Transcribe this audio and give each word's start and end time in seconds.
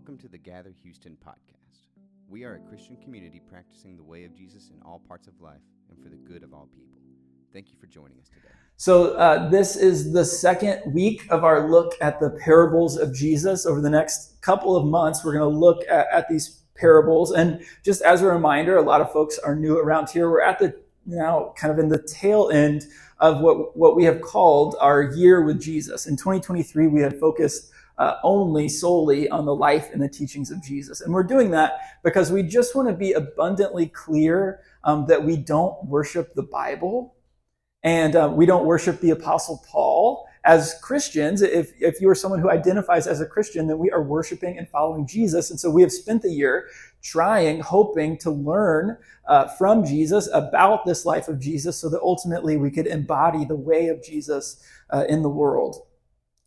Welcome 0.00 0.16
to 0.20 0.28
the 0.28 0.38
Gather 0.38 0.72
Houston 0.82 1.14
podcast. 1.22 1.88
We 2.30 2.44
are 2.44 2.54
a 2.54 2.58
Christian 2.70 2.96
community 2.96 3.38
practicing 3.50 3.98
the 3.98 4.02
way 4.02 4.24
of 4.24 4.34
Jesus 4.34 4.70
in 4.70 4.80
all 4.80 4.98
parts 4.98 5.28
of 5.28 5.38
life 5.42 5.60
and 5.90 6.02
for 6.02 6.08
the 6.08 6.16
good 6.16 6.42
of 6.42 6.54
all 6.54 6.70
people. 6.74 6.96
Thank 7.52 7.68
you 7.68 7.74
for 7.78 7.86
joining 7.86 8.18
us 8.18 8.30
today. 8.30 8.48
So, 8.78 9.12
uh, 9.16 9.50
this 9.50 9.76
is 9.76 10.10
the 10.10 10.24
second 10.24 10.94
week 10.94 11.26
of 11.28 11.44
our 11.44 11.70
look 11.70 11.96
at 12.00 12.18
the 12.18 12.30
parables 12.42 12.96
of 12.96 13.14
Jesus. 13.14 13.66
Over 13.66 13.82
the 13.82 13.90
next 13.90 14.40
couple 14.40 14.74
of 14.74 14.86
months, 14.86 15.22
we're 15.22 15.34
going 15.34 15.52
to 15.52 15.58
look 15.58 15.82
at, 15.86 16.06
at 16.10 16.30
these 16.30 16.62
parables. 16.74 17.32
And 17.32 17.62
just 17.84 18.00
as 18.00 18.22
a 18.22 18.26
reminder, 18.26 18.78
a 18.78 18.82
lot 18.82 19.02
of 19.02 19.12
folks 19.12 19.38
are 19.38 19.54
new 19.54 19.76
around 19.76 20.08
here. 20.08 20.30
We're 20.30 20.40
at 20.40 20.58
the 20.58 20.80
now 21.04 21.52
kind 21.58 21.74
of 21.74 21.78
in 21.78 21.90
the 21.90 22.02
tail 22.02 22.48
end 22.48 22.86
of 23.18 23.42
what, 23.42 23.76
what 23.76 23.96
we 23.96 24.04
have 24.04 24.22
called 24.22 24.76
our 24.80 25.02
year 25.02 25.42
with 25.42 25.60
Jesus. 25.60 26.06
In 26.06 26.16
2023, 26.16 26.86
we 26.86 27.02
had 27.02 27.20
focused 27.20 27.70
uh, 28.00 28.16
only 28.22 28.66
solely 28.66 29.28
on 29.28 29.44
the 29.44 29.54
life 29.54 29.90
and 29.92 30.00
the 30.00 30.08
teachings 30.08 30.50
of 30.50 30.62
Jesus. 30.62 31.02
And 31.02 31.12
we're 31.12 31.22
doing 31.22 31.50
that 31.50 31.74
because 32.02 32.32
we 32.32 32.42
just 32.42 32.74
want 32.74 32.88
to 32.88 32.94
be 32.94 33.12
abundantly 33.12 33.86
clear 33.86 34.60
um, 34.84 35.04
that 35.06 35.22
we 35.22 35.36
don't 35.36 35.84
worship 35.84 36.34
the 36.34 36.42
Bible 36.42 37.14
and 37.82 38.16
uh, 38.16 38.32
we 38.34 38.46
don't 38.46 38.64
worship 38.64 39.00
the 39.00 39.10
Apostle 39.10 39.62
Paul. 39.68 40.26
As 40.44 40.76
Christians, 40.82 41.42
if, 41.42 41.72
if 41.78 42.00
you 42.00 42.08
are 42.08 42.14
someone 42.14 42.40
who 42.40 42.48
identifies 42.48 43.06
as 43.06 43.20
a 43.20 43.26
Christian, 43.26 43.66
then 43.66 43.78
we 43.78 43.90
are 43.90 44.02
worshiping 44.02 44.56
and 44.56 44.66
following 44.66 45.06
Jesus. 45.06 45.50
And 45.50 45.60
so 45.60 45.70
we 45.70 45.82
have 45.82 45.92
spent 45.92 46.22
the 46.22 46.30
year 46.30 46.68
trying, 47.02 47.60
hoping 47.60 48.16
to 48.18 48.30
learn 48.30 48.96
uh, 49.28 49.48
from 49.58 49.84
Jesus 49.84 50.26
about 50.32 50.86
this 50.86 51.04
life 51.04 51.28
of 51.28 51.38
Jesus 51.38 51.76
so 51.76 51.90
that 51.90 52.00
ultimately 52.00 52.56
we 52.56 52.70
could 52.70 52.86
embody 52.86 53.44
the 53.44 53.56
way 53.56 53.88
of 53.88 54.02
Jesus 54.02 54.64
uh, 54.88 55.04
in 55.06 55.20
the 55.20 55.28
world. 55.28 55.82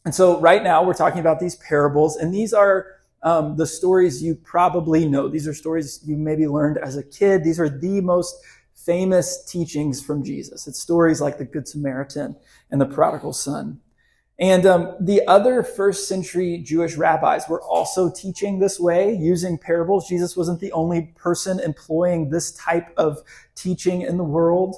And 0.06 0.14
so 0.14 0.40
right 0.40 0.64
now 0.64 0.84
we're 0.84 0.94
talking 0.94 1.20
about 1.20 1.40
these 1.40 1.56
parables, 1.56 2.18
and 2.18 2.34
these 2.34 2.54
are 2.54 2.88
um, 3.24 3.56
the 3.56 3.66
stories 3.66 4.22
you 4.22 4.36
probably 4.36 5.08
know. 5.08 5.30
These 5.30 5.48
are 5.48 5.54
stories 5.54 6.02
you 6.06 6.18
maybe 6.18 6.46
learned 6.46 6.78
as 6.78 6.98
a 6.98 7.04
kid. 7.04 7.44
These 7.44 7.60
are 7.60 7.70
the 7.70 8.02
most 8.02 8.36
famous 8.76 9.46
teachings 9.46 10.04
from 10.04 10.24
Jesus. 10.24 10.68
It's 10.68 10.80
stories 10.80 11.22
like 11.22 11.38
the 11.38 11.46
Good 11.46 11.68
Samaritan 11.68 12.36
and 12.70 12.82
the 12.82 12.86
prodigal 12.86 13.32
son. 13.32 13.80
And 14.40 14.66
um, 14.66 14.96
the 15.00 15.26
other 15.28 15.64
first 15.64 16.08
century 16.08 16.58
Jewish 16.58 16.98
rabbis 16.98 17.48
were 17.48 17.62
also 17.62 18.12
teaching 18.12 18.60
this 18.60 18.80
way, 18.80 19.16
using 19.16 19.58
parables. 19.58 20.10
Jesus 20.10 20.36
wasn't 20.36 20.60
the 20.60 20.72
only 20.72 21.14
person 21.16 21.60
employing 21.60 22.30
this 22.30 22.52
type 22.54 22.94
of 22.98 23.22
teaching 23.56 24.02
in 24.02 24.18
the 24.18 24.24
world. 24.24 24.76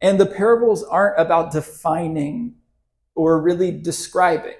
And 0.00 0.20
the 0.20 0.26
parables 0.26 0.84
aren't 0.84 1.20
about 1.20 1.52
defining 1.52 2.54
or 3.16 3.40
really 3.40 3.72
describing, 3.72 4.54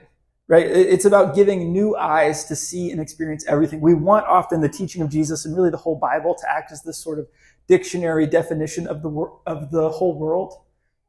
right? 0.48 0.66
It's 0.66 1.04
about 1.04 1.34
giving 1.34 1.72
new 1.72 1.94
eyes 1.94 2.44
to 2.46 2.56
see 2.56 2.90
and 2.90 3.00
experience 3.00 3.44
everything. 3.46 3.80
We 3.80 3.94
want 3.94 4.26
often 4.26 4.62
the 4.62 4.68
teaching 4.68 5.02
of 5.02 5.10
Jesus 5.10 5.44
and 5.44 5.54
really 5.54 5.70
the 5.70 5.76
whole 5.76 5.96
Bible 5.96 6.34
to 6.34 6.50
act 6.50 6.72
as 6.72 6.82
this 6.82 6.98
sort 6.98 7.18
of 7.18 7.28
dictionary 7.68 8.26
definition 8.26 8.86
of 8.86 9.02
the, 9.02 9.10
of 9.46 9.70
the 9.70 9.90
whole 9.90 10.18
world, 10.18 10.54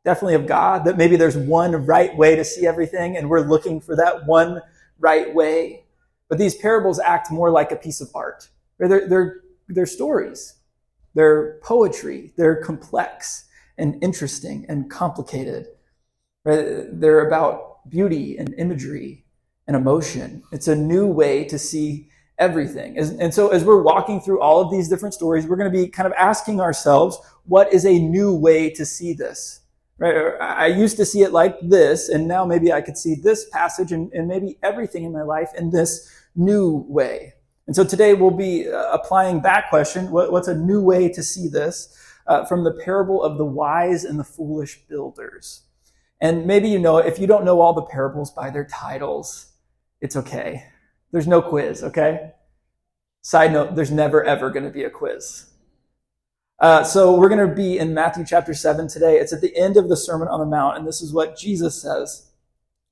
definitely 0.03 0.35
of 0.35 0.45
God, 0.45 0.85
that 0.85 0.97
maybe 0.97 1.15
there's 1.15 1.37
one 1.37 1.85
right 1.85 2.15
way 2.15 2.35
to 2.35 2.43
see 2.43 2.67
everything 2.67 3.15
and 3.15 3.29
we're 3.29 3.47
looking 3.47 3.79
for 3.79 3.95
that 3.95 4.27
one 4.27 4.61
right 4.99 5.33
way. 5.33 5.85
But 6.29 6.37
these 6.37 6.55
parables 6.55 6.99
act 6.99 7.31
more 7.31 7.49
like 7.49 7.71
a 7.71 7.77
piece 7.77 8.01
of 8.01 8.09
art. 8.13 8.49
They're, 8.77 9.07
they're, 9.07 9.41
they're 9.69 9.85
stories. 9.85 10.55
They're 11.13 11.59
poetry. 11.63 12.33
They're 12.35 12.61
complex 12.61 13.45
and 13.77 14.03
interesting 14.03 14.65
and 14.67 14.89
complicated. 14.89 15.67
They're 16.47 17.27
about 17.27 17.89
beauty 17.89 18.37
and 18.37 18.53
imagery 18.55 19.25
and 19.67 19.75
emotion. 19.75 20.43
It's 20.51 20.67
a 20.67 20.75
new 20.75 21.07
way 21.07 21.43
to 21.45 21.59
see 21.59 22.09
everything. 22.39 22.97
And 22.97 23.33
so 23.33 23.49
as 23.49 23.63
we're 23.63 23.81
walking 23.81 24.21
through 24.21 24.41
all 24.41 24.61
of 24.61 24.71
these 24.71 24.87
different 24.87 25.13
stories, 25.13 25.45
we're 25.45 25.57
going 25.57 25.71
to 25.71 25.77
be 25.77 25.87
kind 25.87 26.07
of 26.07 26.13
asking 26.13 26.61
ourselves, 26.61 27.17
what 27.45 27.73
is 27.73 27.85
a 27.85 27.99
new 27.99 28.33
way 28.33 28.69
to 28.71 28.85
see 28.85 29.13
this? 29.13 29.61
Right? 29.97 30.15
I 30.39 30.67
used 30.67 30.95
to 30.97 31.05
see 31.05 31.23
it 31.23 31.31
like 31.31 31.57
this, 31.61 32.07
and 32.07 32.27
now 32.27 32.45
maybe 32.45 32.71
I 32.71 32.81
could 32.81 32.97
see 32.97 33.15
this 33.15 33.49
passage 33.49 33.91
and, 33.91 34.13
and 34.13 34.27
maybe 34.27 34.59
everything 34.61 35.03
in 35.03 35.11
my 35.11 35.23
life 35.23 35.49
in 35.57 35.71
this 35.71 36.09
new 36.35 36.85
way. 36.87 37.33
And 37.65 37.75
so 37.75 37.83
today 37.83 38.13
we'll 38.13 38.29
be 38.29 38.69
uh, 38.69 38.91
applying 38.91 39.41
that 39.41 39.69
question. 39.69 40.11
What, 40.11 40.31
what's 40.31 40.47
a 40.47 40.55
new 40.55 40.81
way 40.81 41.09
to 41.09 41.23
see 41.23 41.47
this? 41.47 41.97
Uh, 42.27 42.45
from 42.45 42.63
the 42.63 42.73
parable 42.85 43.23
of 43.23 43.37
the 43.37 43.45
wise 43.45 44.03
and 44.03 44.19
the 44.19 44.23
foolish 44.23 44.81
builders. 44.87 45.63
And 46.19 46.45
maybe 46.45 46.67
you 46.67 46.79
know, 46.79 46.97
if 46.97 47.19
you 47.19 47.27
don't 47.27 47.45
know 47.45 47.61
all 47.61 47.73
the 47.73 47.83
parables 47.83 48.31
by 48.31 48.49
their 48.49 48.65
titles, 48.65 49.53
it's 50.01 50.15
okay. 50.15 50.63
There's 51.11 51.27
no 51.27 51.41
quiz, 51.41 51.83
okay? 51.83 52.31
Side 53.21 53.53
note, 53.53 53.75
there's 53.75 53.91
never 53.91 54.23
ever 54.23 54.49
going 54.49 54.65
to 54.65 54.71
be 54.71 54.83
a 54.83 54.89
quiz. 54.89 55.47
Uh, 56.59 56.83
so 56.83 57.15
we're 57.15 57.29
going 57.29 57.47
to 57.47 57.53
be 57.55 57.77
in 57.77 57.93
Matthew 57.93 58.25
chapter 58.25 58.53
7 58.53 58.87
today. 58.87 59.17
It's 59.17 59.31
at 59.31 59.41
the 59.41 59.55
end 59.55 59.77
of 59.77 59.89
the 59.89 59.97
Sermon 59.97 60.27
on 60.27 60.39
the 60.39 60.45
Mount, 60.45 60.77
and 60.77 60.87
this 60.87 61.01
is 61.01 61.13
what 61.13 61.37
Jesus 61.37 61.79
says. 61.79 62.31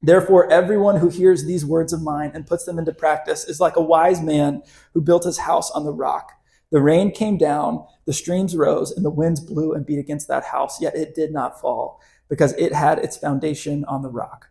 Therefore, 0.04 0.52
everyone 0.52 0.98
who 0.98 1.10
hears 1.10 1.46
these 1.46 1.66
words 1.66 1.92
of 1.92 2.04
mine 2.04 2.32
and 2.36 2.46
puts 2.46 2.66
them 2.66 2.78
into 2.78 2.94
practice 2.94 3.46
is 3.46 3.60
like 3.60 3.76
a 3.76 3.82
wise 3.82 4.22
man 4.22 4.62
who 4.94 5.02
built 5.02 5.24
his 5.24 5.40
house 5.40 5.72
on 5.72 5.84
the 5.84 5.94
rock. 5.94 6.32
The 6.72 6.82
rain 6.82 7.10
came 7.10 7.38
down, 7.38 7.86
the 8.06 8.14
streams 8.14 8.56
rose, 8.56 8.92
and 8.92 9.04
the 9.04 9.10
winds 9.10 9.40
blew 9.40 9.74
and 9.74 9.86
beat 9.86 9.98
against 9.98 10.28
that 10.28 10.44
house, 10.44 10.80
yet 10.80 10.96
it 10.96 11.16
did 11.16 11.32
not 11.32 11.60
fall 11.60 12.00
because 12.30 12.54
it 12.54 12.74
had 12.74 13.00
its 13.00 13.18
foundation 13.18 13.86
on 13.86 14.02
the 14.02 14.10
rock. 14.10 14.48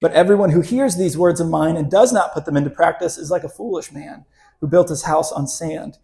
But 0.00 0.12
everyone 0.12 0.50
who 0.50 0.62
hears 0.62 0.96
these 0.96 1.16
words 1.16 1.40
of 1.40 1.48
mine 1.48 1.76
and 1.76 1.90
does 1.90 2.12
not 2.12 2.34
put 2.34 2.44
them 2.44 2.56
into 2.56 2.70
practice 2.70 3.16
is 3.16 3.30
like 3.30 3.44
a 3.44 3.48
foolish 3.48 3.92
man 3.92 4.24
who 4.60 4.66
built 4.66 4.88
his 4.88 5.04
house 5.04 5.30
on 5.30 5.46
sand. 5.46 5.98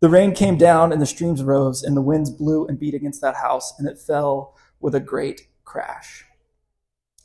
The 0.00 0.08
rain 0.08 0.34
came 0.34 0.58
down 0.58 0.92
and 0.92 1.00
the 1.00 1.06
streams 1.06 1.42
rose 1.42 1.82
and 1.82 1.96
the 1.96 2.02
winds 2.02 2.30
blew 2.30 2.66
and 2.66 2.78
beat 2.78 2.94
against 2.94 3.20
that 3.20 3.36
house 3.36 3.72
and 3.78 3.88
it 3.88 3.98
fell 3.98 4.56
with 4.80 4.94
a 4.94 5.00
great 5.00 5.48
crash. 5.64 6.24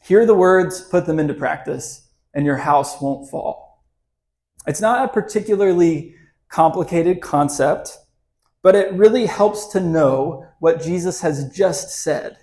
Hear 0.03 0.25
the 0.25 0.35
words, 0.35 0.81
put 0.81 1.05
them 1.05 1.19
into 1.19 1.33
practice, 1.33 2.07
and 2.33 2.45
your 2.45 2.57
house 2.57 3.01
won't 3.01 3.29
fall. 3.29 3.83
It's 4.67 4.81
not 4.81 5.05
a 5.05 5.13
particularly 5.13 6.15
complicated 6.49 7.21
concept, 7.21 7.97
but 8.61 8.75
it 8.75 8.93
really 8.93 9.25
helps 9.25 9.67
to 9.67 9.79
know 9.79 10.45
what 10.59 10.81
Jesus 10.81 11.21
has 11.21 11.49
just 11.49 11.89
said 11.89 12.37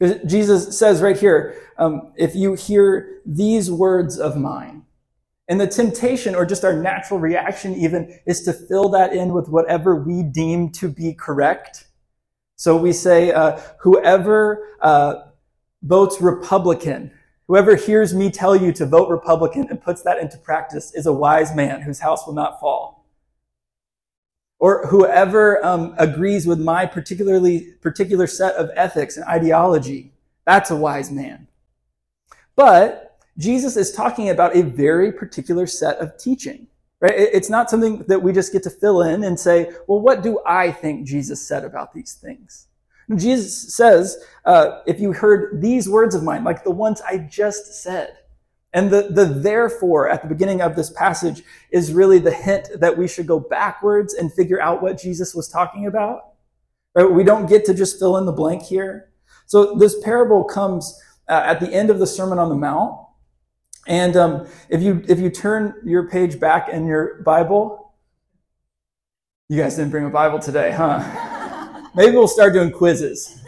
Jesus 0.00 0.78
says 0.78 1.02
right 1.02 1.18
here, 1.18 1.56
um, 1.76 2.12
if 2.16 2.34
you 2.34 2.54
hear 2.54 3.20
these 3.26 3.70
words 3.70 4.18
of 4.18 4.36
mine, 4.36 4.84
and 5.48 5.60
the 5.60 5.66
temptation 5.66 6.34
or 6.34 6.46
just 6.46 6.64
our 6.64 6.72
natural 6.72 7.18
reaction 7.18 7.74
even 7.74 8.18
is 8.24 8.42
to 8.42 8.52
fill 8.52 8.88
that 8.90 9.12
in 9.12 9.32
with 9.32 9.48
whatever 9.48 9.96
we 9.96 10.22
deem 10.22 10.70
to 10.70 10.88
be 10.88 11.12
correct. 11.12 11.88
So 12.56 12.76
we 12.76 12.92
say, 12.92 13.32
uh, 13.32 13.58
whoever 13.80 14.76
uh, 14.80 15.14
votes 15.82 16.20
Republican, 16.20 17.10
whoever 17.48 17.74
hears 17.74 18.14
me 18.14 18.30
tell 18.30 18.54
you 18.54 18.72
to 18.74 18.86
vote 18.86 19.08
Republican 19.08 19.66
and 19.68 19.82
puts 19.82 20.02
that 20.02 20.18
into 20.18 20.38
practice 20.38 20.94
is 20.94 21.06
a 21.06 21.12
wise 21.12 21.54
man 21.54 21.82
whose 21.82 21.98
house 21.98 22.26
will 22.26 22.34
not 22.34 22.60
fall 22.60 22.99
or 24.60 24.86
whoever 24.86 25.64
um, 25.64 25.94
agrees 25.98 26.46
with 26.46 26.60
my 26.60 26.86
particularly 26.86 27.72
particular 27.80 28.26
set 28.28 28.54
of 28.54 28.70
ethics 28.76 29.16
and 29.16 29.26
ideology 29.26 30.12
that's 30.46 30.70
a 30.70 30.76
wise 30.76 31.10
man. 31.10 31.48
But 32.56 33.18
jesus 33.38 33.76
is 33.76 33.92
talking 33.92 34.28
about 34.28 34.54
a 34.54 34.62
very 34.62 35.12
particular 35.12 35.66
set 35.66 35.96
of 35.98 36.16
teaching 36.18 36.66
right? 37.00 37.14
It's 37.16 37.48
not 37.48 37.70
something 37.70 38.04
that 38.08 38.22
we 38.22 38.32
just 38.32 38.52
get 38.52 38.62
to 38.64 38.70
fill 38.70 39.02
in 39.02 39.24
and 39.24 39.38
say 39.38 39.72
well 39.86 40.00
what 40.00 40.22
do 40.22 40.40
i 40.46 40.70
think 40.70 41.06
jesus 41.06 41.46
said 41.46 41.64
about 41.64 41.92
these 41.94 42.14
things? 42.14 42.66
Jesus 43.16 43.74
says 43.74 44.22
uh, 44.44 44.82
if 44.86 45.00
you 45.00 45.12
heard 45.12 45.60
these 45.60 45.88
words 45.88 46.14
of 46.14 46.22
mine 46.22 46.44
like 46.44 46.62
the 46.64 46.70
ones 46.70 47.00
i 47.02 47.18
just 47.18 47.82
said 47.82 48.18
and 48.72 48.90
the, 48.90 49.08
the 49.10 49.24
therefore 49.24 50.08
at 50.08 50.22
the 50.22 50.28
beginning 50.28 50.60
of 50.60 50.76
this 50.76 50.90
passage 50.90 51.42
is 51.70 51.92
really 51.92 52.18
the 52.18 52.32
hint 52.32 52.68
that 52.78 52.96
we 52.96 53.08
should 53.08 53.26
go 53.26 53.40
backwards 53.40 54.14
and 54.14 54.32
figure 54.32 54.60
out 54.60 54.82
what 54.82 55.00
Jesus 55.00 55.34
was 55.34 55.48
talking 55.48 55.86
about. 55.86 56.34
Right? 56.94 57.10
We 57.10 57.24
don't 57.24 57.46
get 57.46 57.64
to 57.66 57.74
just 57.74 57.98
fill 57.98 58.16
in 58.16 58.26
the 58.26 58.32
blank 58.32 58.62
here. 58.62 59.10
So 59.46 59.74
this 59.74 59.98
parable 60.00 60.44
comes 60.44 61.00
uh, 61.28 61.42
at 61.44 61.60
the 61.60 61.72
end 61.72 61.90
of 61.90 61.98
the 61.98 62.06
Sermon 62.06 62.38
on 62.38 62.48
the 62.48 62.54
Mount. 62.54 62.98
And 63.86 64.16
um, 64.16 64.46
if 64.68 64.82
you 64.82 65.02
if 65.08 65.18
you 65.18 65.30
turn 65.30 65.74
your 65.84 66.08
page 66.08 66.38
back 66.38 66.68
in 66.68 66.86
your 66.86 67.22
Bible, 67.22 67.94
you 69.48 69.60
guys 69.60 69.76
didn't 69.76 69.90
bring 69.90 70.04
a 70.04 70.10
Bible 70.10 70.38
today, 70.38 70.70
huh? 70.70 71.90
Maybe 71.94 72.12
we'll 72.12 72.28
start 72.28 72.52
doing 72.52 72.70
quizzes. 72.70 73.39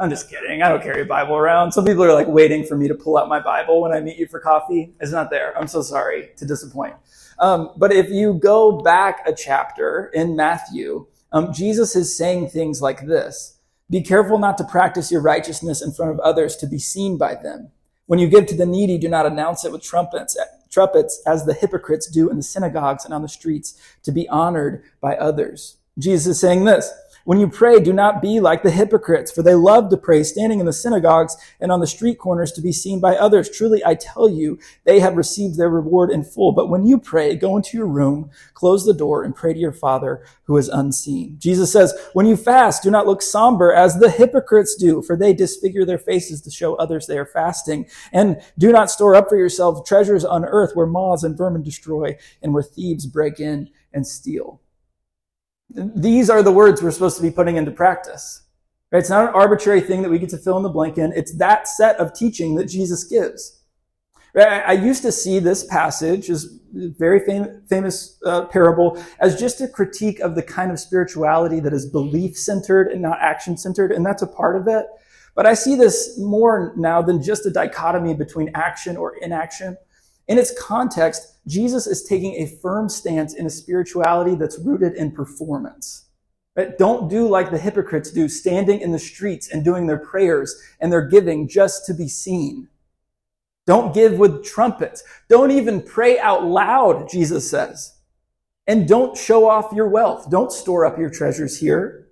I'm 0.00 0.10
just 0.10 0.30
kidding. 0.30 0.62
I 0.62 0.68
don't 0.68 0.82
carry 0.82 1.02
a 1.02 1.04
Bible 1.04 1.36
around. 1.36 1.72
Some 1.72 1.84
people 1.84 2.04
are 2.04 2.12
like 2.12 2.28
waiting 2.28 2.64
for 2.64 2.76
me 2.76 2.86
to 2.86 2.94
pull 2.94 3.18
out 3.18 3.28
my 3.28 3.40
Bible 3.40 3.82
when 3.82 3.92
I 3.92 4.00
meet 4.00 4.16
you 4.16 4.28
for 4.28 4.38
coffee. 4.38 4.94
It's 5.00 5.10
not 5.10 5.28
there. 5.30 5.56
I'm 5.58 5.66
so 5.66 5.82
sorry 5.82 6.30
to 6.36 6.46
disappoint. 6.46 6.94
Um, 7.40 7.72
but 7.76 7.92
if 7.92 8.08
you 8.08 8.34
go 8.34 8.78
back 8.80 9.26
a 9.26 9.32
chapter 9.32 10.10
in 10.14 10.36
Matthew, 10.36 11.06
um, 11.32 11.52
Jesus 11.52 11.96
is 11.96 12.16
saying 12.16 12.48
things 12.48 12.80
like 12.80 13.06
this. 13.06 13.58
Be 13.90 14.00
careful 14.00 14.38
not 14.38 14.56
to 14.58 14.64
practice 14.64 15.10
your 15.10 15.20
righteousness 15.20 15.82
in 15.82 15.92
front 15.92 16.12
of 16.12 16.20
others 16.20 16.56
to 16.56 16.66
be 16.66 16.78
seen 16.78 17.18
by 17.18 17.34
them. 17.34 17.70
When 18.06 18.18
you 18.18 18.28
give 18.28 18.46
to 18.46 18.56
the 18.56 18.66
needy, 18.66 18.98
do 18.98 19.08
not 19.08 19.26
announce 19.26 19.64
it 19.64 19.72
with 19.72 19.82
trumpets, 19.82 20.36
trumpets 20.70 21.20
as 21.26 21.44
the 21.44 21.54
hypocrites 21.54 22.08
do 22.08 22.30
in 22.30 22.36
the 22.36 22.42
synagogues 22.42 23.04
and 23.04 23.12
on 23.12 23.22
the 23.22 23.28
streets 23.28 23.80
to 24.04 24.12
be 24.12 24.28
honored 24.28 24.84
by 25.00 25.16
others. 25.16 25.76
Jesus 25.98 26.26
is 26.26 26.40
saying 26.40 26.64
this. 26.64 26.90
When 27.28 27.40
you 27.40 27.46
pray, 27.46 27.78
do 27.78 27.92
not 27.92 28.22
be 28.22 28.40
like 28.40 28.62
the 28.62 28.70
hypocrites, 28.70 29.30
for 29.30 29.42
they 29.42 29.54
love 29.54 29.90
to 29.90 29.98
pray 29.98 30.22
standing 30.22 30.60
in 30.60 30.64
the 30.64 30.72
synagogues 30.72 31.36
and 31.60 31.70
on 31.70 31.80
the 31.80 31.86
street 31.86 32.18
corners 32.18 32.52
to 32.52 32.62
be 32.62 32.72
seen 32.72 33.00
by 33.00 33.16
others. 33.16 33.50
Truly, 33.50 33.84
I 33.84 33.96
tell 33.96 34.30
you, 34.30 34.58
they 34.84 34.98
have 35.00 35.14
received 35.14 35.58
their 35.58 35.68
reward 35.68 36.10
in 36.10 36.24
full. 36.24 36.52
But 36.52 36.70
when 36.70 36.86
you 36.86 36.96
pray, 36.96 37.36
go 37.36 37.58
into 37.58 37.76
your 37.76 37.86
room, 37.86 38.30
close 38.54 38.86
the 38.86 38.94
door, 38.94 39.24
and 39.24 39.36
pray 39.36 39.52
to 39.52 39.58
your 39.58 39.74
Father 39.74 40.24
who 40.44 40.56
is 40.56 40.70
unseen. 40.70 41.36
Jesus 41.38 41.70
says, 41.70 41.92
when 42.14 42.24
you 42.24 42.34
fast, 42.34 42.82
do 42.82 42.90
not 42.90 43.06
look 43.06 43.20
somber 43.20 43.74
as 43.74 43.98
the 43.98 44.08
hypocrites 44.08 44.74
do, 44.74 45.02
for 45.02 45.14
they 45.14 45.34
disfigure 45.34 45.84
their 45.84 45.98
faces 45.98 46.40
to 46.40 46.50
show 46.50 46.76
others 46.76 47.06
they 47.06 47.18
are 47.18 47.26
fasting. 47.26 47.90
And 48.10 48.40
do 48.56 48.72
not 48.72 48.90
store 48.90 49.14
up 49.14 49.28
for 49.28 49.36
yourselves 49.36 49.86
treasures 49.86 50.24
on 50.24 50.46
earth 50.46 50.70
where 50.72 50.86
moths 50.86 51.24
and 51.24 51.36
vermin 51.36 51.62
destroy 51.62 52.16
and 52.42 52.54
where 52.54 52.62
thieves 52.62 53.04
break 53.04 53.38
in 53.38 53.68
and 53.92 54.06
steal. 54.06 54.62
These 55.70 56.30
are 56.30 56.42
the 56.42 56.52
words 56.52 56.82
we're 56.82 56.90
supposed 56.90 57.16
to 57.16 57.22
be 57.22 57.30
putting 57.30 57.56
into 57.56 57.70
practice. 57.70 58.42
Right? 58.90 59.00
It's 59.00 59.10
not 59.10 59.28
an 59.28 59.34
arbitrary 59.34 59.80
thing 59.80 60.02
that 60.02 60.10
we 60.10 60.18
get 60.18 60.30
to 60.30 60.38
fill 60.38 60.56
in 60.56 60.62
the 60.62 60.68
blank 60.68 60.96
in. 60.96 61.12
It's 61.12 61.36
that 61.38 61.68
set 61.68 61.96
of 61.96 62.14
teaching 62.14 62.54
that 62.54 62.66
Jesus 62.66 63.04
gives. 63.04 63.62
Right? 64.34 64.62
I 64.66 64.72
used 64.72 65.02
to 65.02 65.12
see 65.12 65.38
this 65.38 65.64
passage, 65.64 66.30
as 66.30 66.58
very 66.72 67.20
fam- 67.20 67.62
famous 67.68 68.18
uh, 68.24 68.46
parable, 68.46 69.02
as 69.20 69.38
just 69.38 69.60
a 69.60 69.68
critique 69.68 70.20
of 70.20 70.34
the 70.34 70.42
kind 70.42 70.70
of 70.70 70.78
spirituality 70.80 71.60
that 71.60 71.72
is 71.72 71.86
belief 71.86 72.36
centered 72.36 72.88
and 72.88 73.02
not 73.02 73.18
action 73.20 73.56
centered, 73.56 73.92
and 73.92 74.04
that's 74.04 74.22
a 74.22 74.26
part 74.26 74.56
of 74.56 74.68
it. 74.68 74.86
But 75.34 75.46
I 75.46 75.54
see 75.54 75.74
this 75.74 76.18
more 76.18 76.72
now 76.76 77.02
than 77.02 77.22
just 77.22 77.46
a 77.46 77.50
dichotomy 77.50 78.14
between 78.14 78.50
action 78.54 78.96
or 78.96 79.16
inaction. 79.16 79.76
In 80.28 80.38
its 80.38 80.56
context, 80.58 81.38
Jesus 81.46 81.86
is 81.86 82.04
taking 82.04 82.34
a 82.34 82.46
firm 82.46 82.88
stance 82.88 83.34
in 83.34 83.46
a 83.46 83.50
spirituality 83.50 84.34
that's 84.34 84.58
rooted 84.58 84.94
in 84.94 85.10
performance. 85.10 86.04
Don't 86.78 87.08
do 87.08 87.28
like 87.28 87.50
the 87.50 87.58
hypocrites 87.58 88.10
do, 88.10 88.28
standing 88.28 88.80
in 88.80 88.92
the 88.92 88.98
streets 88.98 89.48
and 89.48 89.64
doing 89.64 89.86
their 89.86 89.98
prayers 89.98 90.60
and 90.80 90.92
their 90.92 91.06
giving 91.06 91.48
just 91.48 91.86
to 91.86 91.94
be 91.94 92.08
seen. 92.08 92.68
Don't 93.66 93.94
give 93.94 94.18
with 94.18 94.44
trumpets. 94.44 95.04
Don't 95.28 95.50
even 95.50 95.82
pray 95.82 96.18
out 96.18 96.44
loud, 96.44 97.08
Jesus 97.08 97.48
says. 97.48 97.94
And 98.66 98.88
don't 98.88 99.16
show 99.16 99.48
off 99.48 99.72
your 99.72 99.88
wealth. 99.88 100.30
Don't 100.30 100.52
store 100.52 100.84
up 100.84 100.98
your 100.98 101.10
treasures 101.10 101.58
here. 101.58 102.08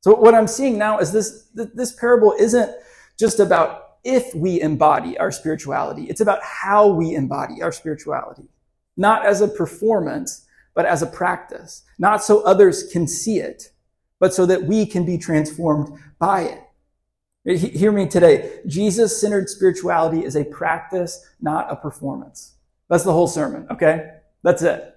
So 0.00 0.14
what 0.14 0.34
I'm 0.34 0.48
seeing 0.48 0.76
now 0.76 0.98
is 0.98 1.12
this, 1.12 1.48
this 1.54 1.92
parable 1.92 2.34
isn't 2.38 2.70
just 3.18 3.40
about 3.40 3.87
if 4.04 4.34
we 4.34 4.60
embody 4.60 5.18
our 5.18 5.30
spirituality. 5.30 6.04
It's 6.04 6.20
about 6.20 6.42
how 6.42 6.88
we 6.88 7.14
embody 7.14 7.62
our 7.62 7.72
spirituality. 7.72 8.48
Not 8.96 9.24
as 9.24 9.40
a 9.40 9.48
performance, 9.48 10.46
but 10.74 10.86
as 10.86 11.02
a 11.02 11.06
practice. 11.06 11.84
Not 11.98 12.22
so 12.22 12.40
others 12.42 12.90
can 12.92 13.06
see 13.06 13.38
it, 13.38 13.72
but 14.18 14.34
so 14.34 14.46
that 14.46 14.64
we 14.64 14.86
can 14.86 15.04
be 15.04 15.18
transformed 15.18 15.98
by 16.18 16.42
it. 16.42 17.58
Hear 17.58 17.92
me 17.92 18.06
today. 18.06 18.60
Jesus 18.66 19.20
centered 19.20 19.48
spirituality 19.48 20.24
is 20.24 20.36
a 20.36 20.44
practice, 20.44 21.24
not 21.40 21.70
a 21.70 21.76
performance. 21.76 22.54
That's 22.90 23.04
the 23.04 23.12
whole 23.12 23.28
sermon, 23.28 23.66
okay? 23.70 24.10
That's 24.42 24.62
it. 24.62 24.94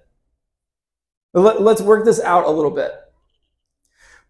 Let's 1.34 1.80
work 1.80 2.04
this 2.04 2.20
out 2.20 2.44
a 2.44 2.50
little 2.50 2.70
bit. 2.70 2.92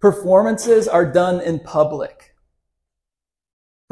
Performances 0.00 0.86
are 0.86 1.10
done 1.10 1.40
in 1.40 1.60
public. 1.60 2.31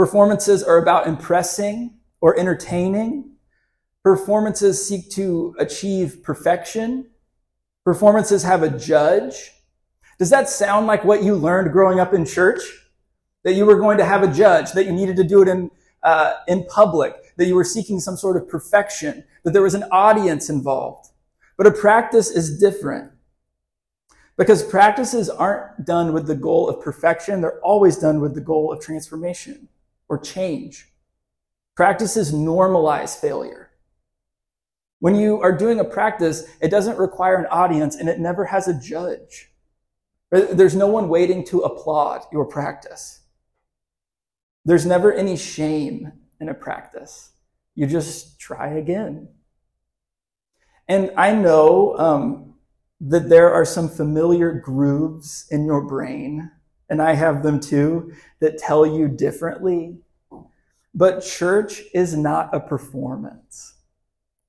Performances 0.00 0.62
are 0.62 0.78
about 0.78 1.06
impressing 1.06 1.98
or 2.22 2.40
entertaining. 2.40 3.32
Performances 4.02 4.88
seek 4.88 5.10
to 5.10 5.54
achieve 5.58 6.22
perfection. 6.22 7.10
Performances 7.84 8.42
have 8.42 8.62
a 8.62 8.70
judge. 8.70 9.52
Does 10.18 10.30
that 10.30 10.48
sound 10.48 10.86
like 10.86 11.04
what 11.04 11.22
you 11.22 11.34
learned 11.34 11.70
growing 11.70 12.00
up 12.00 12.14
in 12.14 12.24
church? 12.24 12.62
That 13.44 13.52
you 13.52 13.66
were 13.66 13.78
going 13.78 13.98
to 13.98 14.06
have 14.06 14.22
a 14.22 14.32
judge, 14.32 14.72
that 14.72 14.86
you 14.86 14.92
needed 14.92 15.16
to 15.16 15.22
do 15.22 15.42
it 15.42 15.48
in, 15.48 15.70
uh, 16.02 16.32
in 16.48 16.64
public, 16.64 17.36
that 17.36 17.44
you 17.44 17.54
were 17.54 17.62
seeking 17.62 18.00
some 18.00 18.16
sort 18.16 18.38
of 18.38 18.48
perfection, 18.48 19.24
that 19.44 19.50
there 19.50 19.60
was 19.60 19.74
an 19.74 19.84
audience 19.92 20.48
involved. 20.48 21.10
But 21.58 21.66
a 21.66 21.72
practice 21.72 22.30
is 22.30 22.58
different. 22.58 23.12
Because 24.38 24.62
practices 24.62 25.28
aren't 25.28 25.84
done 25.84 26.14
with 26.14 26.26
the 26.26 26.36
goal 26.36 26.70
of 26.70 26.80
perfection, 26.80 27.42
they're 27.42 27.60
always 27.60 27.98
done 27.98 28.22
with 28.22 28.34
the 28.34 28.40
goal 28.40 28.72
of 28.72 28.80
transformation 28.80 29.68
or 30.10 30.18
change. 30.18 30.92
Practices 31.76 32.34
normalize 32.34 33.16
failure. 33.16 33.70
When 34.98 35.14
you 35.14 35.40
are 35.40 35.56
doing 35.56 35.80
a 35.80 35.84
practice, 35.84 36.44
it 36.60 36.68
doesn't 36.68 36.98
require 36.98 37.36
an 37.36 37.46
audience 37.46 37.96
and 37.96 38.08
it 38.08 38.18
never 38.18 38.44
has 38.44 38.68
a 38.68 38.78
judge. 38.78 39.50
There's 40.30 40.76
no 40.76 40.88
one 40.88 41.08
waiting 41.08 41.44
to 41.46 41.60
applaud 41.60 42.24
your 42.30 42.44
practice. 42.44 43.20
There's 44.64 44.84
never 44.84 45.12
any 45.12 45.36
shame 45.36 46.12
in 46.38 46.50
a 46.50 46.54
practice. 46.54 47.30
You 47.74 47.86
just 47.86 48.38
try 48.38 48.74
again. 48.74 49.28
And 50.86 51.12
I 51.16 51.32
know 51.32 51.96
um, 51.96 52.54
that 53.00 53.28
there 53.28 53.52
are 53.52 53.64
some 53.64 53.88
familiar 53.88 54.52
grooves 54.52 55.46
in 55.50 55.64
your 55.64 55.82
brain 55.82 56.50
and 56.90 57.00
I 57.00 57.14
have 57.14 57.42
them 57.42 57.60
too, 57.60 58.12
that 58.40 58.58
tell 58.58 58.84
you 58.84 59.08
differently. 59.08 59.96
But 60.92 61.22
church 61.22 61.82
is 61.94 62.16
not 62.16 62.54
a 62.54 62.60
performance. 62.60 63.74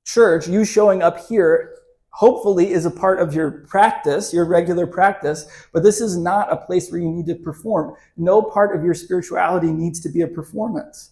Church, 0.05 0.47
you 0.47 0.65
showing 0.65 1.03
up 1.03 1.27
here, 1.27 1.75
hopefully 2.09 2.71
is 2.71 2.85
a 2.85 2.91
part 2.91 3.19
of 3.19 3.33
your 3.33 3.51
practice, 3.51 4.33
your 4.33 4.45
regular 4.45 4.87
practice, 4.87 5.45
but 5.71 5.83
this 5.83 6.01
is 6.01 6.17
not 6.17 6.51
a 6.51 6.57
place 6.57 6.91
where 6.91 6.99
you 6.99 7.11
need 7.11 7.27
to 7.27 7.35
perform. 7.35 7.95
No 8.17 8.41
part 8.41 8.75
of 8.75 8.83
your 8.83 8.95
spirituality 8.95 9.71
needs 9.71 9.99
to 10.01 10.09
be 10.09 10.21
a 10.21 10.27
performance. 10.27 11.11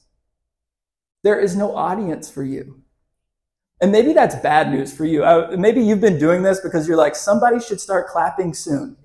There 1.24 1.40
is 1.40 1.56
no 1.56 1.76
audience 1.76 2.30
for 2.30 2.44
you. 2.44 2.81
And 3.81 3.92
maybe 3.92 4.14
that's 4.14 4.36
bad 4.36 4.72
news 4.72 4.94
for 4.94 5.06
you. 5.06 5.24
Uh, 5.24 5.56
maybe 5.58 5.81
you've 5.81 6.02
been 6.02 6.20
doing 6.20 6.44
this 6.44 6.60
because 6.60 6.88
you're 6.88 6.98
like, 6.98 7.16
somebody 7.16 7.60
should 7.60 7.80
start 7.80 8.08
clapping 8.08 8.54
soon. 8.54 8.98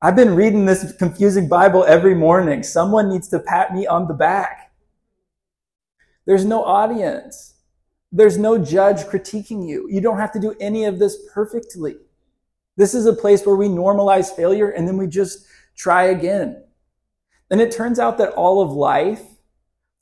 I've 0.00 0.14
been 0.14 0.36
reading 0.36 0.64
this 0.64 0.92
confusing 0.92 1.48
Bible 1.48 1.84
every 1.84 2.14
morning. 2.14 2.62
Someone 2.62 3.08
needs 3.08 3.26
to 3.28 3.40
pat 3.40 3.74
me 3.74 3.84
on 3.84 4.06
the 4.06 4.14
back. 4.14 4.70
There's 6.24 6.44
no 6.44 6.62
audience. 6.62 7.54
There's 8.12 8.38
no 8.38 8.58
judge 8.58 8.98
critiquing 8.98 9.68
you. 9.68 9.88
You 9.90 10.00
don't 10.00 10.18
have 10.18 10.30
to 10.32 10.38
do 10.38 10.54
any 10.60 10.84
of 10.84 11.00
this 11.00 11.18
perfectly. 11.34 11.96
This 12.76 12.94
is 12.94 13.06
a 13.06 13.12
place 13.12 13.44
where 13.44 13.56
we 13.56 13.66
normalize 13.66 14.30
failure 14.30 14.70
and 14.70 14.86
then 14.86 14.98
we 14.98 15.08
just 15.08 15.44
try 15.76 16.04
again. 16.04 16.62
And 17.50 17.60
it 17.60 17.72
turns 17.72 17.98
out 17.98 18.18
that 18.18 18.34
all 18.34 18.62
of 18.62 18.70
life 18.70 19.24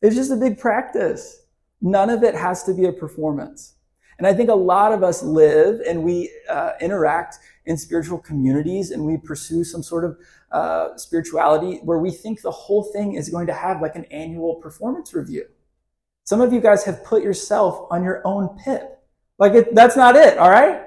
is 0.02 0.14
just 0.14 0.30
a 0.30 0.36
big 0.36 0.58
practice. 0.58 1.46
None 1.80 2.10
of 2.10 2.22
it 2.22 2.34
has 2.34 2.64
to 2.64 2.74
be 2.74 2.84
a 2.84 2.92
performance. 2.92 3.75
And 4.18 4.26
I 4.26 4.32
think 4.32 4.49
a 4.49 4.54
lot 4.54 4.92
of 4.92 5.02
us 5.02 5.23
live 5.23 5.80
and 5.87 6.02
we 6.02 6.30
uh, 6.49 6.73
interact 6.80 7.38
in 7.66 7.76
spiritual 7.76 8.18
communities 8.18 8.90
and 8.90 9.04
we 9.04 9.16
pursue 9.16 9.64
some 9.64 9.82
sort 9.82 10.04
of 10.04 10.18
uh, 10.52 10.96
spirituality 10.96 11.80
where 11.82 11.99
we 11.99 12.11
think 12.11 12.40
the 12.40 12.50
whole 12.50 12.85
thing 12.85 13.14
is 13.14 13.28
going 13.28 13.46
to 13.49 13.52
have 13.52 13.82
like 13.82 13.96
an 13.96 14.04
annual 14.06 14.54
performance 14.56 15.12
review. 15.12 15.44
Some 16.25 16.40
of 16.40 16.52
you 16.52 16.61
guys 16.61 16.85
have 16.85 17.04
put 17.04 17.23
yourself 17.23 17.87
on 17.90 18.02
your 18.02 18.23
own 18.25 18.56
PIP. 18.64 18.99
Like 19.38 19.52
it, 19.52 19.75
that's 19.75 19.96
not 19.96 20.16
it, 20.16 20.38
all 20.38 20.50
right? 20.50 20.82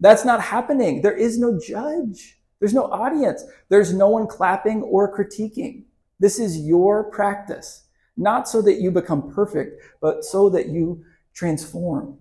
That's 0.00 0.24
not 0.24 0.40
happening. 0.40 1.02
There 1.02 1.16
is 1.16 1.38
no 1.38 1.58
judge. 1.58 2.38
There's 2.58 2.74
no 2.74 2.84
audience. 2.84 3.44
There's 3.68 3.92
no 3.92 4.08
one 4.08 4.26
clapping 4.26 4.82
or 4.82 5.14
critiquing. 5.16 5.84
This 6.18 6.38
is 6.38 6.58
your 6.58 7.04
practice, 7.10 7.84
not 8.16 8.48
so 8.48 8.62
that 8.62 8.80
you 8.80 8.90
become 8.92 9.32
perfect, 9.32 9.82
but 10.00 10.24
so 10.24 10.48
that 10.50 10.68
you 10.68 11.04
transform. 11.34 12.18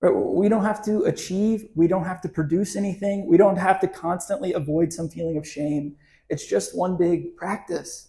We 0.00 0.48
don't 0.48 0.64
have 0.64 0.84
to 0.84 1.04
achieve. 1.04 1.68
We 1.74 1.88
don't 1.88 2.04
have 2.04 2.20
to 2.20 2.28
produce 2.28 2.76
anything. 2.76 3.26
We 3.26 3.36
don't 3.36 3.56
have 3.56 3.80
to 3.80 3.88
constantly 3.88 4.52
avoid 4.52 4.92
some 4.92 5.08
feeling 5.08 5.36
of 5.36 5.46
shame. 5.46 5.96
It's 6.28 6.46
just 6.46 6.76
one 6.76 6.96
big 6.96 7.36
practice. 7.36 8.08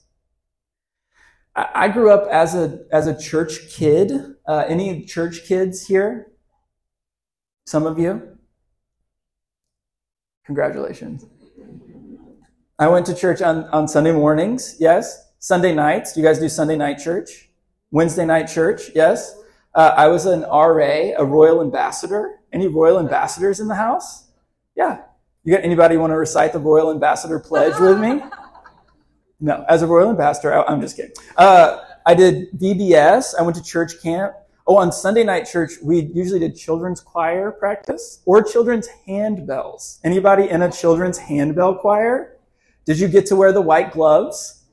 I 1.56 1.90
grew 1.90 2.12
up 2.12 2.28
as 2.30 2.54
a, 2.54 2.86
as 2.92 3.08
a 3.08 3.20
church 3.20 3.70
kid. 3.70 4.12
Uh, 4.48 4.66
any 4.68 5.04
church 5.04 5.46
kids 5.46 5.88
here? 5.88 6.32
Some 7.66 7.86
of 7.86 7.98
you? 7.98 8.38
Congratulations. 10.46 11.26
I 12.78 12.88
went 12.88 13.06
to 13.08 13.16
church 13.16 13.42
on, 13.42 13.66
on 13.66 13.88
Sunday 13.88 14.12
mornings, 14.12 14.76
yes. 14.80 15.32
Sunday 15.40 15.74
nights. 15.74 16.14
Do 16.14 16.22
you 16.22 16.26
guys 16.26 16.40
do 16.40 16.48
Sunday 16.50 16.78
night 16.78 17.00
church? 17.00 17.50
Wednesday 17.92 18.26
night 18.26 18.48
church, 18.48 18.92
yes. 18.96 19.39
Uh, 19.80 19.94
I 19.96 20.10
was 20.10 20.26
an 20.26 20.42
RA, 20.42 21.14
a 21.18 21.24
royal 21.24 21.62
ambassador. 21.62 22.42
Any 22.52 22.68
royal 22.68 23.00
ambassadors 23.00 23.62
in 23.62 23.70
the 23.70 23.76
house? 23.76 24.26
Yeah. 24.76 25.04
You 25.46 25.56
got 25.56 25.64
anybody 25.64 25.96
want 25.96 26.12
to 26.12 26.18
recite 26.18 26.52
the 26.52 26.60
royal 26.60 26.92
ambassador 26.92 27.40
pledge 27.40 27.80
with 27.80 27.98
me? 27.98 28.22
No. 29.42 29.64
As 29.70 29.82
a 29.84 29.88
royal 29.88 30.10
ambassador, 30.10 30.54
I, 30.54 30.74
am 30.74 30.82
just 30.82 30.98
kidding. 30.98 31.14
Uh, 31.38 31.82
I 32.06 32.14
did 32.14 32.52
VBS. 32.60 33.36
I 33.40 33.42
went 33.42 33.56
to 33.56 33.64
church 33.64 33.94
camp. 34.04 34.34
Oh, 34.68 34.76
on 34.76 34.92
Sunday 34.92 35.24
night 35.24 35.48
church, 35.50 35.72
we 35.82 36.12
usually 36.14 36.42
did 36.42 36.58
children's 36.58 37.00
choir 37.00 37.50
practice 37.50 38.22
or 38.26 38.44
children's 38.44 38.90
handbells. 39.08 40.00
Anybody 40.04 40.50
in 40.50 40.62
a 40.62 40.70
children's 40.70 41.18
handbell 41.18 41.76
choir? 41.76 42.38
Did 42.84 43.00
you 43.00 43.08
get 43.08 43.28
to 43.28 43.38
wear 43.38 43.54
the 43.54 43.62
white 43.62 43.94
gloves? 43.94 44.66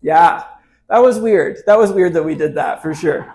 Yeah, 0.00 0.44
that 0.88 1.02
was 1.02 1.18
weird. 1.18 1.58
That 1.66 1.76
was 1.76 1.92
weird 1.92 2.14
that 2.14 2.22
we 2.22 2.34
did 2.34 2.54
that 2.54 2.80
for 2.80 2.94
sure. 2.94 3.30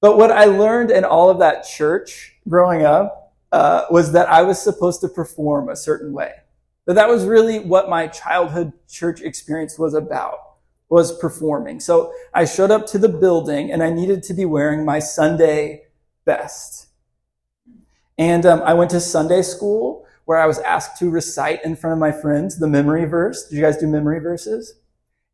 But 0.00 0.16
what 0.16 0.30
I 0.30 0.46
learned 0.46 0.90
in 0.90 1.04
all 1.04 1.30
of 1.30 1.38
that 1.40 1.64
church 1.64 2.36
growing 2.48 2.84
up 2.84 3.34
uh, 3.52 3.84
was 3.90 4.12
that 4.12 4.28
I 4.28 4.42
was 4.42 4.60
supposed 4.60 5.00
to 5.02 5.08
perform 5.08 5.68
a 5.68 5.76
certain 5.76 6.12
way. 6.12 6.32
That 6.86 6.94
that 6.94 7.08
was 7.08 7.24
really 7.24 7.58
what 7.58 7.90
my 7.90 8.06
childhood 8.06 8.72
church 8.88 9.20
experience 9.20 9.78
was 9.78 9.94
about, 9.94 10.38
was 10.88 11.16
performing. 11.18 11.80
So 11.80 12.12
I 12.32 12.46
showed 12.46 12.70
up 12.70 12.86
to 12.88 12.98
the 12.98 13.08
building 13.08 13.70
and 13.70 13.82
I 13.82 13.90
needed 13.90 14.22
to 14.24 14.34
be 14.34 14.44
wearing 14.44 14.84
my 14.84 14.98
Sunday 14.98 15.82
best. 16.24 16.88
And 18.16 18.44
um, 18.46 18.62
I 18.62 18.74
went 18.74 18.90
to 18.92 19.00
Sunday 19.00 19.42
school 19.42 20.06
where 20.24 20.38
I 20.38 20.46
was 20.46 20.58
asked 20.60 20.98
to 20.98 21.10
recite 21.10 21.64
in 21.64 21.76
front 21.76 21.92
of 21.92 21.98
my 21.98 22.12
friends 22.12 22.58
the 22.58 22.68
memory 22.68 23.04
verse. 23.04 23.48
Did 23.48 23.56
you 23.56 23.62
guys 23.62 23.76
do 23.76 23.86
memory 23.86 24.20
verses? 24.20 24.74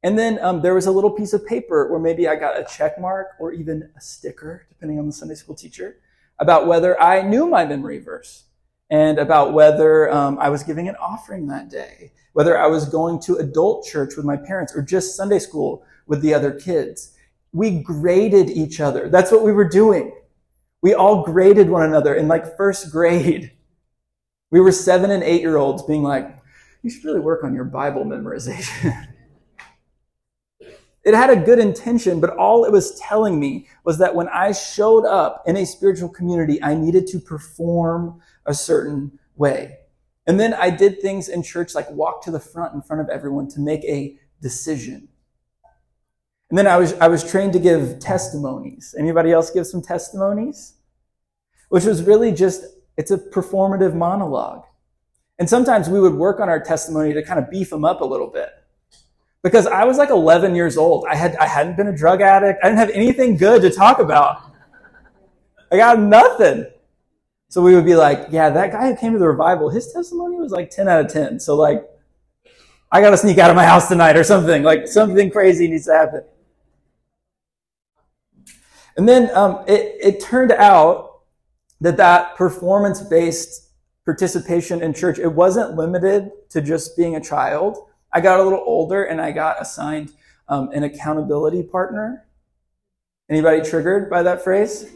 And 0.06 0.16
then 0.16 0.38
um, 0.40 0.62
there 0.62 0.72
was 0.72 0.86
a 0.86 0.92
little 0.92 1.10
piece 1.10 1.32
of 1.32 1.44
paper 1.44 1.90
where 1.90 1.98
maybe 1.98 2.28
I 2.28 2.36
got 2.36 2.56
a 2.56 2.64
check 2.64 2.96
mark 3.00 3.30
or 3.40 3.52
even 3.52 3.90
a 3.96 4.00
sticker, 4.00 4.64
depending 4.68 5.00
on 5.00 5.06
the 5.06 5.12
Sunday 5.12 5.34
school 5.34 5.56
teacher, 5.56 5.96
about 6.38 6.68
whether 6.68 6.98
I 7.02 7.22
knew 7.22 7.48
my 7.48 7.64
memory 7.64 7.98
verse 7.98 8.44
and 8.88 9.18
about 9.18 9.52
whether 9.52 10.08
um, 10.12 10.38
I 10.38 10.48
was 10.48 10.62
giving 10.62 10.88
an 10.88 10.94
offering 10.94 11.48
that 11.48 11.70
day, 11.70 12.12
whether 12.34 12.56
I 12.56 12.68
was 12.68 12.88
going 12.88 13.18
to 13.22 13.38
adult 13.38 13.84
church 13.84 14.14
with 14.16 14.25
my 14.25 14.36
parents 14.36 14.72
or 14.76 14.80
just 14.80 15.16
Sunday 15.16 15.40
school 15.40 15.84
with 16.06 16.22
the 16.22 16.34
other 16.34 16.52
kids. 16.52 17.16
We 17.50 17.82
graded 17.82 18.48
each 18.48 18.78
other. 18.78 19.08
That's 19.08 19.32
what 19.32 19.42
we 19.42 19.50
were 19.50 19.68
doing. 19.68 20.12
We 20.82 20.94
all 20.94 21.25
graded 21.25 21.68
one 21.68 21.82
another 21.82 22.14
in 22.14 22.28
like 22.28 22.56
first 22.56 22.92
grade. 22.92 23.50
We 24.52 24.60
were 24.60 24.70
seven 24.70 25.10
and 25.10 25.25
eight 25.25 25.40
year 25.40 25.56
olds 25.56 25.82
being 25.82 26.04
like, 26.04 26.38
you 26.84 26.90
should 26.90 27.02
really 27.02 27.18
work 27.18 27.42
on 27.42 27.56
your 27.56 27.64
Bible 27.64 28.04
memorization. 28.04 29.08
It 31.06 31.14
had 31.14 31.30
a 31.30 31.36
good 31.36 31.60
intention, 31.60 32.18
but 32.18 32.36
all 32.36 32.64
it 32.64 32.72
was 32.72 32.98
telling 32.98 33.38
me 33.38 33.68
was 33.84 33.98
that 33.98 34.16
when 34.16 34.28
I 34.28 34.50
showed 34.50 35.06
up 35.06 35.44
in 35.46 35.56
a 35.56 35.64
spiritual 35.64 36.08
community, 36.08 36.60
I 36.60 36.75
needed 36.75 37.06
to 37.08 37.20
perform 37.20 38.20
a 38.44 38.52
certain 38.52 39.16
way. 39.36 39.76
And 40.26 40.40
then 40.40 40.52
I 40.52 40.70
did 40.70 41.00
things 41.00 41.28
in 41.28 41.44
church 41.44 41.76
like 41.76 41.88
walk 41.92 42.25
to 42.25 42.32
the 42.32 42.40
front 42.40 42.75
in 42.75 42.82
front 42.82 43.02
of 43.02 43.08
everyone 43.08 43.46
to 43.50 43.60
make 43.60 43.84
a 43.84 44.18
decision. 44.42 45.06
And 46.50 46.58
then 46.58 46.66
I 46.66 46.76
was, 46.76 46.92
I 46.94 47.06
was 47.06 47.22
trained 47.22 47.52
to 47.52 47.60
give 47.60 48.00
testimonies. 48.00 48.92
Anybody 48.98 49.30
else 49.30 49.52
give 49.52 49.68
some 49.68 49.82
testimonies? 49.82 50.75
Which 51.68 51.84
was 51.84 52.02
really 52.02 52.32
just, 52.32 52.64
it's 52.96 53.12
a 53.12 53.18
performative 53.18 53.94
monologue. 53.94 54.64
And 55.38 55.48
sometimes 55.48 55.88
we 55.88 56.00
would 56.00 56.14
work 56.14 56.40
on 56.40 56.48
our 56.48 56.60
testimony 56.60 57.12
to 57.14 57.22
kind 57.22 57.38
of 57.38 57.48
beef 57.48 57.70
them 57.70 57.84
up 57.84 58.00
a 58.00 58.04
little 58.04 58.28
bit 58.28 58.50
because 59.47 59.69
I 59.69 59.85
was 59.85 59.97
like 59.97 60.11
11 60.11 60.57
years 60.57 60.76
old. 60.76 61.07
I 61.09 61.15
had 61.15 61.37
I 61.37 61.47
hadn't 61.47 61.76
been 61.76 61.87
a 61.87 61.97
drug 61.97 62.21
addict. 62.21 62.59
I 62.65 62.69
didn't 62.69 62.81
have 62.81 62.91
anything 62.91 63.37
good 63.37 63.62
to 63.62 63.71
talk 63.71 64.00
about. 64.00 64.43
I 65.71 65.76
got 65.76 66.00
nothing. 66.00 66.67
So 67.49 67.62
we 67.62 67.76
would 67.76 67.85
be 67.85 67.95
like, 67.95 68.26
yeah, 68.31 68.50
that 68.50 68.73
guy 68.73 68.91
who 68.91 68.97
came 68.97 69.12
to 69.12 69.21
the 69.21 69.29
revival, 69.29 69.71
his 69.71 69.93
testimony 69.93 70.37
was 70.37 70.50
like 70.50 70.71
10 70.71 70.88
out 70.88 71.05
of 71.05 71.12
10. 71.12 71.38
So 71.38 71.55
like, 71.55 71.88
I 72.91 73.00
got 73.00 73.11
to 73.11 73.17
sneak 73.17 73.38
out 73.38 73.50
of 73.50 73.57
my 73.57 73.65
house 73.65 73.87
tonight 73.87 74.17
or 74.17 74.25
something. 74.25 74.65
Like 74.65 74.88
something 74.88 75.31
crazy 75.31 75.69
needs 75.69 75.87
to 75.87 75.93
happen. 75.93 76.25
And 78.97 79.09
then 79.09 79.31
um, 79.37 79.65
it, 79.69 79.95
it 80.00 80.21
turned 80.21 80.50
out 80.50 81.21
that 81.81 81.97
that 81.99 82.35
performance-based 82.35 83.71
participation 84.05 84.83
in 84.83 84.93
church, 84.93 85.21
it 85.21 85.33
wasn't 85.33 85.76
limited 85.76 86.33
to 86.50 86.61
just 86.61 86.97
being 86.97 87.15
a 87.15 87.21
child. 87.21 87.79
I 88.16 88.20
got 88.20 88.40
a 88.40 88.42
little 88.42 88.64
older 88.64 89.04
and 89.04 89.20
I 89.20 89.30
got 89.30 89.61
assigned 89.61 90.11
um, 90.49 90.70
an 90.73 90.85
accountability 90.85 91.62
partner. 91.62 92.26
Anybody 93.28 93.61
triggered 93.61 94.08
by 94.08 94.23
that 94.23 94.42
phrase? 94.42 94.87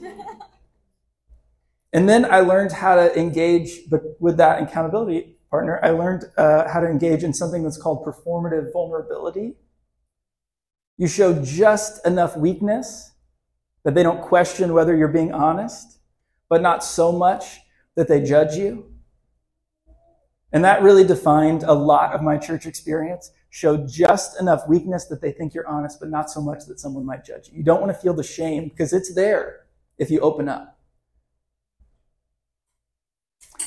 and 1.92 2.08
then 2.08 2.24
I 2.24 2.40
learned 2.40 2.72
how 2.72 2.96
to 2.96 3.14
engage 3.18 3.80
with 4.20 4.38
that 4.38 4.62
accountability 4.62 5.36
partner. 5.50 5.78
I 5.82 5.90
learned 5.90 6.30
uh, 6.38 6.66
how 6.66 6.80
to 6.80 6.86
engage 6.86 7.22
in 7.22 7.34
something 7.34 7.62
that's 7.62 7.76
called 7.76 8.06
performative 8.06 8.72
vulnerability. 8.72 9.52
You 10.96 11.06
show 11.06 11.44
just 11.44 12.06
enough 12.06 12.38
weakness 12.38 13.12
that 13.84 13.94
they 13.94 14.02
don't 14.02 14.22
question 14.22 14.72
whether 14.72 14.96
you're 14.96 15.08
being 15.08 15.34
honest, 15.34 15.98
but 16.48 16.62
not 16.62 16.82
so 16.82 17.12
much 17.12 17.60
that 17.96 18.08
they 18.08 18.22
judge 18.22 18.54
you. 18.54 18.89
And 20.52 20.64
that 20.64 20.82
really 20.82 21.04
defined 21.04 21.62
a 21.62 21.72
lot 21.72 22.12
of 22.12 22.22
my 22.22 22.36
church 22.36 22.66
experience. 22.66 23.32
Show 23.50 23.76
just 23.86 24.40
enough 24.40 24.68
weakness 24.68 25.06
that 25.06 25.20
they 25.20 25.32
think 25.32 25.54
you're 25.54 25.66
honest, 25.66 26.00
but 26.00 26.08
not 26.08 26.30
so 26.30 26.40
much 26.40 26.66
that 26.66 26.80
someone 26.80 27.04
might 27.04 27.24
judge 27.24 27.48
you. 27.48 27.58
You 27.58 27.64
don't 27.64 27.80
want 27.80 27.92
to 27.94 28.00
feel 28.00 28.14
the 28.14 28.22
shame 28.22 28.68
because 28.68 28.92
it's 28.92 29.14
there 29.14 29.66
if 29.98 30.10
you 30.10 30.20
open 30.20 30.48
up. 30.48 30.79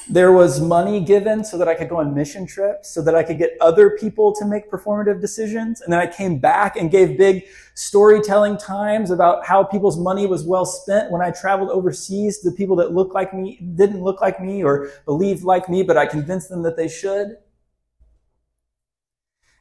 There 0.09 0.33
was 0.33 0.59
money 0.59 0.99
given 0.99 1.45
so 1.45 1.57
that 1.57 1.69
I 1.69 1.75
could 1.75 1.87
go 1.87 1.97
on 1.97 2.13
mission 2.13 2.45
trips, 2.45 2.89
so 2.89 3.01
that 3.03 3.15
I 3.15 3.23
could 3.23 3.37
get 3.37 3.57
other 3.61 3.91
people 3.91 4.33
to 4.35 4.45
make 4.45 4.69
performative 4.69 5.21
decisions. 5.21 5.79
And 5.79 5.93
then 5.93 5.99
I 5.99 6.07
came 6.07 6.39
back 6.39 6.75
and 6.75 6.91
gave 6.91 7.17
big 7.17 7.45
storytelling 7.73 8.57
times 8.57 9.11
about 9.11 9.45
how 9.45 9.63
people's 9.63 9.97
money 9.97 10.27
was 10.27 10.43
well 10.43 10.65
spent 10.65 11.09
when 11.09 11.21
I 11.21 11.31
traveled 11.31 11.69
overseas. 11.69 12.41
The 12.41 12.51
people 12.51 12.75
that 12.77 12.91
looked 12.91 13.13
like 13.13 13.33
me 13.33 13.57
didn't 13.75 14.03
look 14.03 14.19
like 14.19 14.41
me 14.41 14.61
or 14.61 14.89
believed 15.05 15.43
like 15.43 15.69
me, 15.69 15.83
but 15.83 15.95
I 15.95 16.05
convinced 16.05 16.49
them 16.49 16.63
that 16.63 16.75
they 16.75 16.89
should. 16.89 17.37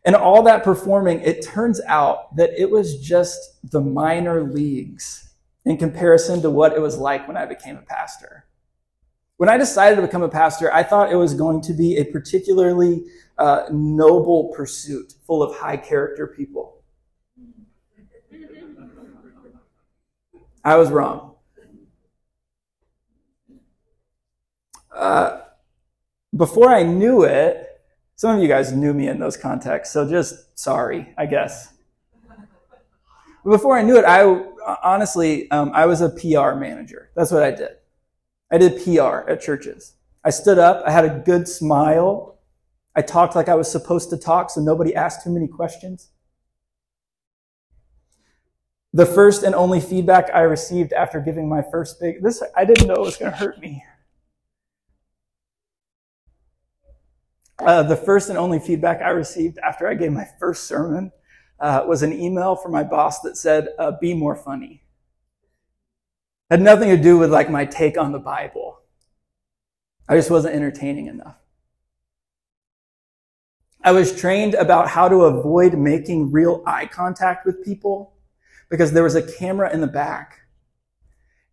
And 0.05 0.17
all 0.17 0.43
that 0.43 0.65
performing, 0.65 1.21
it 1.21 1.43
turns 1.45 1.81
out 1.87 2.35
that 2.35 2.51
it 2.59 2.69
was 2.69 3.01
just 3.01 3.71
the 3.71 3.81
minor 3.81 4.43
leagues 4.43 5.35
in 5.65 5.77
comparison 5.77 6.43
to 6.43 6.51
what 6.51 6.73
it 6.73 6.81
was 6.81 6.99
like 6.99 7.29
when 7.29 7.37
I 7.37 7.47
became 7.47 7.77
a 7.77 7.83
pastor. 7.83 8.47
When 9.43 9.49
I 9.49 9.57
decided 9.57 9.97
to 9.97 10.03
become 10.03 10.23
a 10.23 10.29
pastor, 10.29 10.73
I 10.73 10.85
thought 10.85 11.11
it 11.11 11.17
was 11.17 11.35
going 11.35 11.63
to 11.63 11.73
be 11.73 11.97
a 11.97 12.05
particularly 12.05 13.03
uh, 13.37 13.65
noble 13.73 14.53
pursuit 14.55 15.15
full 15.27 15.43
of 15.43 15.57
high 15.57 15.79
character 15.79 16.29
people. 16.29 16.81
I 20.65 20.77
was 20.77 20.93
wrong. 20.93 21.35
Uh, 24.95 25.41
before 26.37 26.73
I 26.73 26.85
knew 26.85 27.25
it, 27.25 27.67
some 28.15 28.37
of 28.37 28.43
you 28.43 28.47
guys 28.47 28.73
knew 28.73 28.95
me 28.95 29.09
in 29.09 29.19
those 29.19 29.37
contexts, 29.37 29.93
so 29.93 30.09
just 30.09 30.57
sorry, 30.57 31.13
I 31.19 31.27
guess. 31.27 31.75
Before 33.45 33.77
I 33.77 33.83
knew 33.83 33.99
it, 33.99 34.05
I 34.05 34.23
honestly, 34.85 35.51
um, 35.51 35.73
I 35.75 35.87
was 35.87 36.01
a 36.01 36.11
PR 36.11 36.55
manager. 36.55 37.11
That's 37.17 37.33
what 37.33 37.43
I 37.43 37.51
did. 37.51 37.82
I 38.53 38.59
did 38.59 38.85
PR 38.85 39.29
at 39.31 39.41
churches. 39.41 39.95
I 40.23 40.31
stood 40.31 40.59
up, 40.59 40.85
I 40.87 40.91
had 40.91 41.07
a 41.07 41.23
good 41.25 41.49
smile. 41.49 42.39
I 42.95 43.01
talked 43.01 43.35
like 43.35 43.49
I 43.49 43.55
was 43.55 43.73
supposed 43.73 44.11
to 44.11 44.19
talk, 44.19 44.51
so 44.51 44.61
nobody 44.61 44.95
asked 44.95 45.25
too 45.25 45.31
many 45.31 45.49
questions. 45.49 46.11
The 48.93 49.07
first 49.07 49.43
and 49.43 49.55
only 49.55 49.81
feedback 49.81 50.29
I 50.35 50.43
received 50.43 50.93
after 50.93 51.19
giving 51.19 51.49
my 51.49 51.63
first 51.63 51.99
big, 51.99 52.23
this, 52.23 52.43
I 52.55 52.67
didn't 52.67 52.87
know 52.87 52.97
it 52.97 53.01
was 53.01 53.17
going 53.17 53.33
to 53.33 53.39
hurt 53.39 53.59
me. 53.59 53.83
Uh, 57.59 57.83
the 57.85 57.97
first 57.97 58.29
and 58.29 58.37
only 58.37 58.59
feedback 58.59 59.01
I 59.01 59.11
received 59.11 59.59
after 59.59 59.89
I 59.89 59.95
gave 59.95 60.13
my 60.13 60.29
first 60.39 60.65
sermon 60.65 61.11
uh, 61.59 61.85
was 61.87 62.03
an 62.03 62.13
email 62.13 62.55
from 62.55 62.73
my 62.73 62.83
boss 62.83 63.21
that 63.21 63.39
said, 63.39 63.69
uh, 63.79 63.93
be 63.99 64.13
more 64.13 64.37
funny 64.37 64.83
had 66.53 66.61
nothing 66.61 66.91
to 66.91 66.99
do 66.99 67.17
with 67.17 67.33
like 67.33 67.49
my 67.49 67.65
take 67.65 67.97
on 67.97 68.13
the 68.13 68.19
Bible. 68.19 68.79
I 70.07 70.17
just 70.17 70.31
wasn't 70.31 70.55
entertaining 70.55 71.07
enough. 71.07 71.39
I 73.83 73.93
was 73.93 74.15
trained 74.15 74.53
about 74.53 74.89
how 74.89 75.09
to 75.09 75.23
avoid 75.23 75.79
making 75.79 76.31
real 76.31 76.63
eye 76.67 76.85
contact 76.85 77.47
with 77.47 77.65
people 77.65 78.13
because 78.69 78.93
there 78.93 79.03
was 79.03 79.15
a 79.15 79.23
camera 79.23 79.73
in 79.73 79.81
the 79.81 79.87
back. 79.87 80.41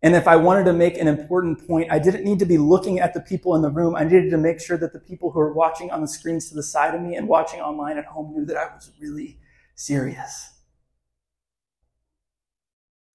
And 0.02 0.14
if 0.14 0.28
I 0.28 0.36
wanted 0.36 0.64
to 0.64 0.74
make 0.74 0.98
an 0.98 1.08
important 1.08 1.66
point, 1.66 1.90
I 1.90 1.98
didn't 1.98 2.24
need 2.24 2.38
to 2.40 2.44
be 2.44 2.58
looking 2.58 3.00
at 3.00 3.14
the 3.14 3.20
people 3.20 3.54
in 3.54 3.62
the 3.62 3.70
room. 3.70 3.96
I 3.96 4.04
needed 4.04 4.30
to 4.32 4.38
make 4.38 4.60
sure 4.60 4.76
that 4.76 4.92
the 4.92 5.00
people 5.00 5.30
who 5.30 5.38
were 5.38 5.54
watching 5.54 5.90
on 5.90 6.02
the 6.02 6.08
screens 6.08 6.50
to 6.50 6.54
the 6.54 6.62
side 6.62 6.94
of 6.94 7.00
me 7.00 7.16
and 7.16 7.26
watching 7.26 7.60
online 7.60 7.96
at 7.96 8.04
home 8.04 8.34
knew 8.34 8.44
that 8.44 8.58
I 8.58 8.74
was 8.74 8.92
really 9.00 9.38
serious. 9.76 10.49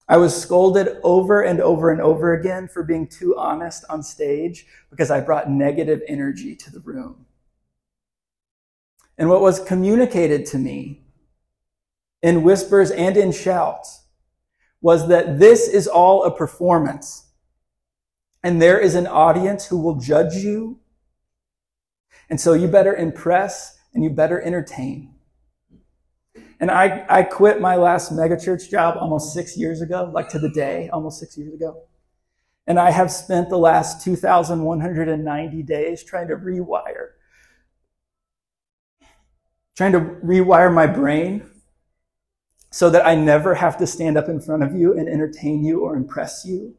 I 0.08 0.18
was 0.18 0.40
scolded 0.40 0.98
over 1.02 1.42
and 1.42 1.60
over 1.60 1.90
and 1.90 2.00
over 2.00 2.32
again 2.32 2.68
for 2.68 2.84
being 2.84 3.08
too 3.08 3.36
honest 3.36 3.84
on 3.90 4.02
stage 4.02 4.66
because 4.88 5.10
I 5.10 5.20
brought 5.20 5.50
negative 5.50 6.00
energy 6.06 6.54
to 6.56 6.70
the 6.70 6.80
room. 6.80 7.26
And 9.18 9.28
what 9.28 9.40
was 9.40 9.58
communicated 9.58 10.46
to 10.46 10.58
me 10.58 11.02
in 12.22 12.44
whispers 12.44 12.90
and 12.90 13.16
in 13.16 13.32
shouts 13.32 14.04
was 14.80 15.08
that 15.08 15.40
this 15.40 15.66
is 15.66 15.88
all 15.88 16.22
a 16.22 16.30
performance. 16.30 17.26
And 18.44 18.62
there 18.62 18.78
is 18.78 18.94
an 18.94 19.08
audience 19.08 19.66
who 19.66 19.78
will 19.78 19.96
judge 19.96 20.36
you. 20.36 20.78
And 22.30 22.40
so 22.40 22.52
you 22.52 22.68
better 22.68 22.94
impress 22.94 23.76
and 23.92 24.04
you 24.04 24.10
better 24.10 24.40
entertain. 24.40 25.15
And 26.58 26.70
I, 26.70 27.04
I 27.08 27.22
quit 27.22 27.60
my 27.60 27.76
last 27.76 28.12
megachurch 28.12 28.70
job 28.70 28.96
almost 28.98 29.34
six 29.34 29.56
years 29.56 29.82
ago, 29.82 30.10
like 30.14 30.28
to 30.30 30.38
the 30.38 30.50
day, 30.50 30.88
almost 30.92 31.20
six 31.20 31.36
years 31.36 31.52
ago. 31.52 31.82
And 32.66 32.78
I 32.78 32.90
have 32.90 33.12
spent 33.12 33.48
the 33.48 33.58
last 33.58 34.02
2,190 34.02 35.62
days 35.62 36.02
trying 36.02 36.28
to 36.28 36.36
rewire, 36.36 37.10
trying 39.76 39.92
to 39.92 40.00
rewire 40.00 40.72
my 40.72 40.86
brain 40.86 41.48
so 42.70 42.90
that 42.90 43.06
I 43.06 43.14
never 43.14 43.54
have 43.54 43.78
to 43.78 43.86
stand 43.86 44.18
up 44.18 44.28
in 44.28 44.40
front 44.40 44.62
of 44.62 44.74
you 44.74 44.98
and 44.98 45.08
entertain 45.08 45.64
you 45.64 45.80
or 45.80 45.96
impress 45.96 46.44
you. 46.44 46.74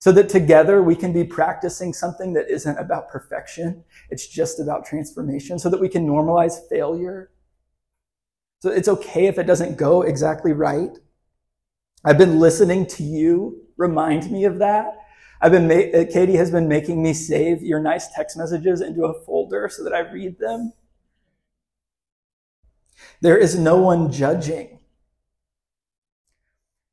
So 0.00 0.10
that 0.12 0.28
together 0.28 0.82
we 0.82 0.96
can 0.96 1.12
be 1.12 1.22
practicing 1.22 1.92
something 1.92 2.32
that 2.32 2.50
isn't 2.50 2.76
about 2.76 3.08
perfection. 3.08 3.84
It's 4.10 4.26
just 4.26 4.58
about 4.58 4.84
transformation 4.84 5.58
so 5.58 5.70
that 5.70 5.80
we 5.80 5.88
can 5.88 6.06
normalize 6.06 6.58
failure. 6.68 7.30
So 8.62 8.70
it's 8.70 8.86
okay 8.86 9.26
if 9.26 9.40
it 9.40 9.48
doesn't 9.48 9.76
go 9.76 10.02
exactly 10.02 10.52
right. 10.52 10.96
I've 12.04 12.16
been 12.16 12.38
listening 12.38 12.86
to 12.90 13.02
you 13.02 13.60
remind 13.76 14.30
me 14.30 14.44
of 14.44 14.60
that. 14.60 14.98
I've 15.40 15.50
been, 15.50 15.66
ma- 15.66 15.98
uh, 15.98 16.04
Katie 16.04 16.36
has 16.36 16.52
been 16.52 16.68
making 16.68 17.02
me 17.02 17.12
save 17.12 17.60
your 17.60 17.80
nice 17.80 18.06
text 18.14 18.36
messages 18.36 18.80
into 18.80 19.04
a 19.04 19.20
folder 19.24 19.68
so 19.68 19.82
that 19.82 19.92
I 19.92 20.08
read 20.12 20.38
them. 20.38 20.74
There 23.20 23.36
is 23.36 23.58
no 23.58 23.78
one 23.78 24.12
judging. 24.12 24.78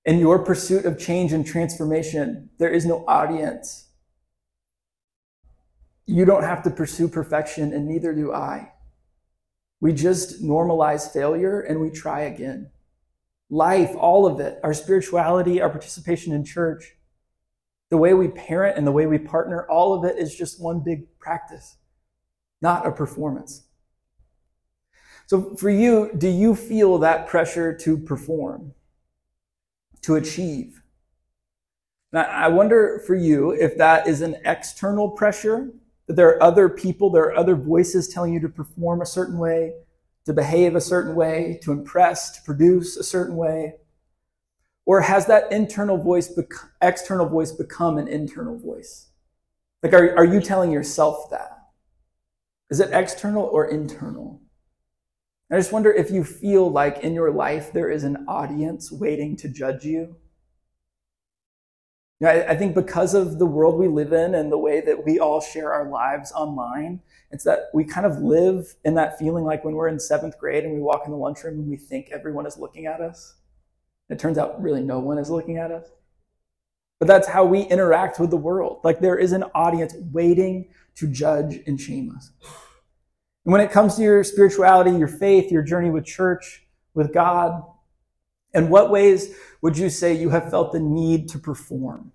In 0.06 0.18
your 0.18 0.40
pursuit 0.40 0.86
of 0.86 0.98
change 0.98 1.34
and 1.34 1.46
transformation, 1.46 2.50
there 2.58 2.72
is 2.72 2.84
no 2.84 3.06
audience. 3.08 3.90
You 6.08 6.26
don't 6.26 6.42
have 6.42 6.64
to 6.64 6.72
pursue 6.72 7.08
perfection, 7.08 7.74
and 7.74 7.88
neither 7.88 8.12
do 8.16 8.34
I. 8.34 8.72
We 9.82 9.94
just 9.94 10.44
normalize 10.44 11.12
failure 11.12 11.62
and 11.62 11.80
we 11.80 11.90
try 11.90 12.22
again 12.22 12.70
life, 13.50 13.96
all 13.98 14.26
of 14.26 14.40
it, 14.40 14.60
our 14.64 14.74
spirituality, 14.74 15.62
our 15.62 15.70
participation 15.70 16.34
in 16.34 16.46
church, 16.46 16.96
the 17.90 17.98
way 17.98 18.14
we 18.14 18.28
parent 18.28 18.78
and 18.78 18.86
the 18.86 18.92
way 18.92 19.08
we 19.08 19.18
partner, 19.18 19.66
all 19.70 19.94
of 19.94 20.06
it 20.06 20.18
is 20.18 20.36
just 20.36 20.62
one 20.62 20.80
big 20.80 21.08
practice, 21.20 21.78
not 22.62 22.86
a 22.86 22.92
performance. 22.92 23.64
So 25.26 25.56
for 25.56 25.70
you, 25.70 26.12
do 26.18 26.28
you 26.28 26.56
feel 26.56 27.00
that 27.00 27.28
pressure 27.28 27.76
to 27.78 27.98
perform, 27.98 28.74
to 30.02 30.16
achieve? 30.16 30.82
Now, 32.12 32.22
I 32.22 32.48
wonder 32.48 33.02
for 33.06 33.16
you 33.16 33.52
if 33.52 33.78
that 33.78 34.08
is 34.08 34.22
an 34.22 34.38
external 34.46 35.10
pressure, 35.10 35.72
that 36.10 36.16
there 36.16 36.30
are 36.30 36.42
other 36.42 36.68
people, 36.68 37.12
there 37.12 37.26
are 37.26 37.38
other 37.38 37.56
voices 37.56 38.08
telling 38.08 38.34
you 38.34 38.40
to 38.40 38.50
perform 38.50 39.00
a 39.00 39.06
certain 39.06 39.38
way, 39.38 39.74
to 40.26 40.34
behave 40.34 40.76
a 40.76 40.82
certain 40.82 41.14
way, 41.14 41.60
to 41.62 41.72
impress, 41.72 42.32
to 42.32 42.42
produce 42.42 42.98
a 42.98 43.04
certain 43.04 43.36
way? 43.36 43.76
Or 44.88 45.02
has 45.02 45.28
that 45.28 45.52
internal 45.52 45.98
voice, 45.98 46.28
bec- 46.28 46.72
external 46.82 47.30
voice 47.30 47.52
become 47.52 48.00
an 48.00 48.08
internal 48.08 48.58
voice? 48.58 49.10
Like, 49.84 49.94
are, 49.94 50.18
are 50.18 50.26
you 50.26 50.42
telling 50.42 50.72
yourself 50.72 51.30
that? 51.30 51.52
Is 52.72 52.80
it 52.80 52.90
external 52.92 53.44
or 53.44 53.70
internal? 53.70 54.42
I 55.52 55.58
just 55.58 55.72
wonder 55.72 55.94
if 55.94 56.10
you 56.10 56.24
feel 56.24 56.72
like 56.72 57.04
in 57.04 57.14
your 57.14 57.30
life 57.30 57.72
there 57.72 57.92
is 57.92 58.04
an 58.04 58.26
audience 58.28 58.92
waiting 58.92 59.38
to 59.38 59.48
judge 59.48 59.86
you. 59.86 60.16
You 62.20 62.28
know, 62.28 62.34
I, 62.34 62.52
I 62.52 62.56
think 62.58 62.76
because 62.76 63.14
of 63.14 63.40
the 63.40 63.46
world 63.46 63.80
we 63.80 63.88
live 63.88 64.12
in 64.12 64.36
and 64.36 64.52
the 64.52 64.58
way 64.58 64.82
that 64.82 65.06
we 65.06 65.20
all 65.20 65.40
share 65.40 65.74
our 65.74 65.90
lives 65.90 66.32
online, 66.34 67.02
it's 67.32 67.44
that 67.46 67.70
we 67.74 67.84
kind 67.84 68.06
of 68.06 68.20
live 68.20 68.76
in 68.84 68.96
that 68.96 69.18
feeling 69.18 69.46
like 69.46 69.64
when 69.64 69.76
we're 69.76 69.88
in 69.88 70.00
seventh 70.00 70.38
grade 70.38 70.66
and 70.66 70.74
we 70.74 70.82
walk 70.82 71.04
in 71.06 71.12
the 71.12 71.18
lunchroom 71.18 71.60
and 71.60 71.70
we 71.70 71.78
think 71.78 72.10
everyone 72.12 72.46
is 72.46 72.58
looking 72.58 72.88
at 72.88 73.00
us. 73.00 73.36
It 74.10 74.20
turns 74.20 74.38
out 74.38 74.62
really 74.62 74.82
no 74.82 75.00
one 75.00 75.18
is 75.18 75.30
looking 75.30 75.58
at 75.58 75.72
us. 75.72 75.88
But 77.00 77.08
that's 77.08 77.28
how 77.28 77.46
we 77.46 77.62
interact 77.62 78.20
with 78.20 78.32
the 78.32 78.38
world. 78.38 78.82
Like 78.84 79.00
there 79.00 79.18
is 79.18 79.32
an 79.32 79.44
audience 79.56 79.94
waiting 80.12 80.70
to 80.96 81.08
judge 81.08 81.62
and 81.66 81.80
shame 81.80 82.12
us. 82.16 82.32
And 83.46 83.54
when 83.54 83.62
it 83.62 83.72
comes 83.72 83.96
to 83.96 84.02
your 84.02 84.24
spirituality, 84.26 84.92
your 84.92 85.08
faith, 85.08 85.52
your 85.52 85.64
journey 85.64 85.90
with 85.90 86.06
church, 86.06 86.64
with 86.94 87.14
God, 87.14 87.64
in 88.54 88.70
what 88.70 88.92
ways 88.92 89.36
would 89.62 89.78
you 89.78 89.90
say 89.90 90.14
you 90.14 90.30
have 90.30 90.50
felt 90.50 90.74
the 90.74 90.80
need 90.80 91.30
to 91.30 91.40
perform? 91.40 92.12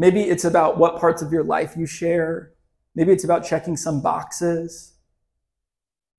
Maybe 0.00 0.22
it's 0.22 0.44
about 0.44 0.78
what 0.78 0.98
parts 0.98 1.22
of 1.22 1.30
your 1.30 1.44
life 1.44 1.76
you 1.76 1.86
share, 1.86 2.54
Maybe 2.94 3.12
it's 3.12 3.24
about 3.24 3.44
checking 3.44 3.76
some 3.76 4.00
boxes. 4.00 4.94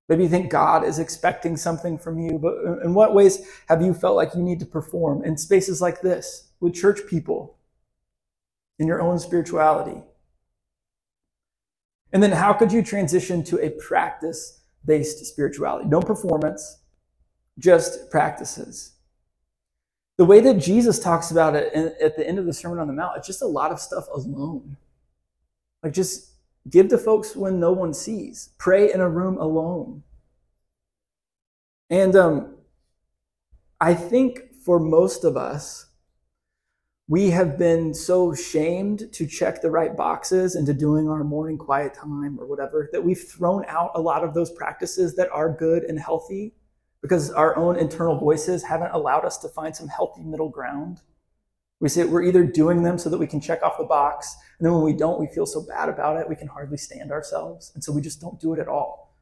Maybe 0.08 0.24
you 0.24 0.30
think 0.30 0.52
God 0.52 0.84
is 0.84 1.00
expecting 1.00 1.58
something 1.58 1.98
from 1.98 2.20
you. 2.20 2.38
But 2.38 2.84
in 2.84 2.94
what 2.94 3.14
ways 3.14 3.46
have 3.68 3.82
you 3.82 3.94
felt 3.94 4.16
like 4.16 4.36
you 4.36 4.42
need 4.42 4.60
to 4.60 4.66
perform 4.66 5.24
in 5.24 5.38
spaces 5.38 5.82
like 5.82 6.02
this 6.02 6.50
with 6.60 6.74
church 6.74 7.02
people, 7.08 7.58
in 8.80 8.88
your 8.88 9.02
own 9.02 9.20
spirituality? 9.20 10.02
And 12.14 12.22
then 12.22 12.32
how 12.32 12.52
could 12.54 12.74
you 12.74 12.84
transition 12.84 13.44
to 13.46 13.60
a 13.64 13.70
practice 13.70 14.62
based 14.86 15.26
spirituality? 15.26 15.88
No 15.88 16.02
performance, 16.02 16.80
just 17.58 18.10
practices. 18.10 18.91
The 20.22 20.26
way 20.26 20.40
that 20.42 20.60
Jesus 20.60 21.00
talks 21.00 21.32
about 21.32 21.56
it 21.56 21.74
at 21.74 22.16
the 22.16 22.28
end 22.28 22.38
of 22.38 22.46
the 22.46 22.54
Sermon 22.54 22.78
on 22.78 22.86
the 22.86 22.94
Mount, 22.94 23.18
it's 23.18 23.26
just 23.26 23.42
a 23.42 23.48
lot 23.48 23.72
of 23.72 23.80
stuff 23.80 24.06
alone. 24.14 24.78
Like 25.82 25.94
just 25.94 26.32
Give 26.70 26.88
to 26.90 26.98
folks 26.98 27.36
when 27.36 27.60
no 27.60 27.72
one 27.72 27.94
sees. 27.94 28.50
Pray 28.58 28.94
in 28.94 29.02
a 29.02 29.10
room 29.10 29.38
alone. 29.38 30.04
And 31.90 32.16
um, 32.16 32.56
I 33.80 33.94
think 33.94 34.54
for 34.64 34.80
most 34.80 35.24
of 35.24 35.36
us, 35.36 35.88
we 37.08 37.32
have 37.32 37.58
been 37.58 37.94
so 37.94 38.34
shamed 38.34 39.12
to 39.14 39.26
check 39.26 39.62
the 39.62 39.72
right 39.72 39.98
boxes 39.98 40.56
and 40.56 40.66
to 40.68 40.74
doing 40.74 41.10
our 41.10 41.24
morning 41.24 41.58
quiet 41.58 41.94
time 41.94 42.40
or 42.40 42.46
whatever 42.46 42.90
that 42.94 43.04
we've 43.04 43.28
thrown 43.28 43.66
out 43.68 43.92
a 43.96 44.02
lot 44.02 44.24
of 44.24 44.34
those 44.34 44.52
practices 44.52 45.16
that 45.16 45.30
are 45.32 45.52
good 45.52 45.84
and 45.84 46.00
healthy 46.00 46.54
because 47.02 47.32
our 47.32 47.58
own 47.58 47.78
internal 47.78 48.18
voices 48.18 48.64
haven't 48.64 48.92
allowed 48.92 49.26
us 49.26 49.38
to 49.40 49.50
find 49.50 49.76
some 49.76 49.88
healthy 49.88 50.22
middle 50.22 50.50
ground. 50.50 51.02
We 51.80 51.90
say 51.90 52.04
we're 52.04 52.24
either 52.24 52.44
doing 52.44 52.84
them 52.84 52.98
so 52.98 53.10
that 53.10 53.18
we 53.18 53.26
can 53.26 53.42
check 53.42 53.64
off 53.64 53.78
the 53.78 53.86
box, 53.86 54.36
and 54.60 54.66
then 54.66 54.74
when 54.74 54.84
we 54.84 54.94
don't, 54.94 55.20
we 55.20 55.28
feel 55.28 55.48
so 55.48 55.62
bad 55.62 55.90
about 55.90 56.18
it, 56.18 56.30
we 56.30 56.36
can 56.36 56.48
hardly 56.48 56.78
stand 56.78 57.12
ourselves. 57.12 57.72
And 57.74 57.84
so 57.84 57.92
we 57.92 58.02
just 58.02 58.22
don't 58.22 58.40
do 58.40 58.54
it 58.54 58.60
at 58.60 58.68
all. 58.68 59.16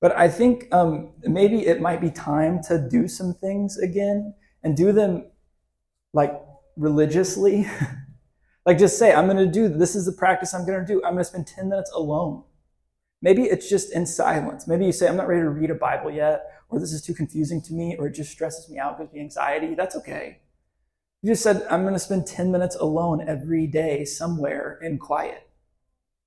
But 0.00 0.16
I 0.16 0.28
think 0.28 0.72
um, 0.72 1.12
maybe 1.22 1.66
it 1.66 1.80
might 1.80 2.00
be 2.00 2.10
time 2.10 2.62
to 2.64 2.78
do 2.78 3.08
some 3.08 3.34
things 3.34 3.78
again 3.78 4.34
and 4.62 4.76
do 4.76 4.92
them 4.92 5.30
like 6.12 6.38
religiously. 6.76 7.66
like 8.66 8.78
just 8.78 8.98
say, 8.98 9.12
I'm 9.12 9.26
going 9.26 9.38
to 9.38 9.46
do 9.46 9.68
this 9.68 9.96
is 9.96 10.06
the 10.06 10.12
practice 10.12 10.54
I'm 10.54 10.66
going 10.66 10.80
to 10.80 10.86
do. 10.86 11.02
I'm 11.04 11.14
going 11.14 11.18
to 11.18 11.24
spend 11.24 11.46
10 11.46 11.68
minutes 11.68 11.90
alone. 11.92 12.44
Maybe 13.20 13.44
it's 13.44 13.68
just 13.68 13.92
in 13.92 14.06
silence. 14.06 14.68
Maybe 14.68 14.86
you 14.86 14.92
say, 14.92 15.08
I'm 15.08 15.16
not 15.16 15.28
ready 15.28 15.42
to 15.42 15.50
read 15.50 15.70
a 15.70 15.74
Bible 15.74 16.10
yet, 16.10 16.44
or 16.68 16.78
this 16.78 16.92
is 16.92 17.02
too 17.02 17.14
confusing 17.14 17.60
to 17.62 17.72
me, 17.72 17.96
or 17.98 18.06
it 18.06 18.14
just 18.14 18.30
stresses 18.30 18.70
me 18.70 18.78
out, 18.78 18.98
gives 18.98 19.12
me 19.12 19.20
anxiety. 19.20 19.74
That's 19.74 19.96
okay. 19.96 20.40
You 21.22 21.32
just 21.32 21.42
said, 21.42 21.66
I'm 21.68 21.82
going 21.82 21.94
to 21.94 22.00
spend 22.00 22.26
10 22.26 22.52
minutes 22.52 22.76
alone 22.76 23.28
every 23.28 23.66
day 23.66 24.04
somewhere 24.04 24.78
in 24.80 24.98
quiet. 24.98 25.48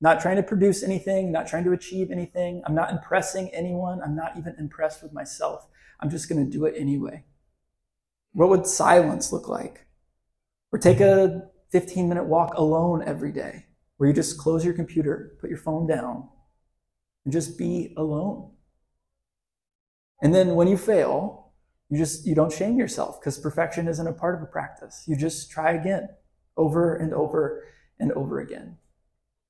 Not 0.02 0.20
trying 0.20 0.36
to 0.36 0.44
produce 0.44 0.84
anything, 0.84 1.32
not 1.32 1.48
trying 1.48 1.64
to 1.64 1.72
achieve 1.72 2.12
anything. 2.12 2.62
I'm 2.66 2.76
not 2.76 2.92
impressing 2.92 3.50
anyone. 3.54 4.02
I'm 4.02 4.16
not 4.16 4.38
even 4.38 4.56
impressed 4.60 5.02
with 5.02 5.14
myself. 5.14 5.68
I'm 6.02 6.10
just 6.10 6.28
going 6.28 6.44
to 6.44 6.52
do 6.52 6.66
it 6.66 6.74
anyway. 6.78 7.24
What 8.34 8.50
would 8.50 8.66
silence 8.66 9.32
look 9.32 9.48
like? 9.48 9.86
Or 10.74 10.80
take 10.80 11.00
a 11.00 11.44
15 11.72 12.10
minute 12.10 12.26
walk 12.26 12.56
alone 12.56 13.04
every 13.06 13.32
day 13.32 13.68
where 13.98 14.10
you 14.10 14.16
just 14.16 14.38
close 14.38 14.66
your 14.66 14.74
computer, 14.74 15.38
put 15.40 15.50
your 15.50 15.60
phone 15.60 15.88
down, 15.88 16.28
and 17.26 17.34
just 17.34 17.58
be 17.58 17.94
alone. 17.98 18.52
And 20.22 20.34
then 20.34 20.56
when 20.56 20.68
you 20.68 20.78
fail, 20.78 21.52
you 21.90 21.98
just 21.98 22.26
you 22.26 22.36
don't 22.36 22.54
shame 22.54 22.78
yourself 22.78 23.20
because 23.20 23.38
perfection 23.38 23.88
isn't 23.88 24.08
a 24.08 24.14
part 24.14 24.36
of 24.36 24.42
a 24.42 24.46
practice. 24.46 25.04
You 25.08 25.16
just 25.16 25.52
try 25.52 25.74
again 25.74 26.10
over 26.58 26.96
and 26.96 27.14
over 27.14 27.66
and 28.00 28.12
over 28.14 28.40
again. 28.40 28.78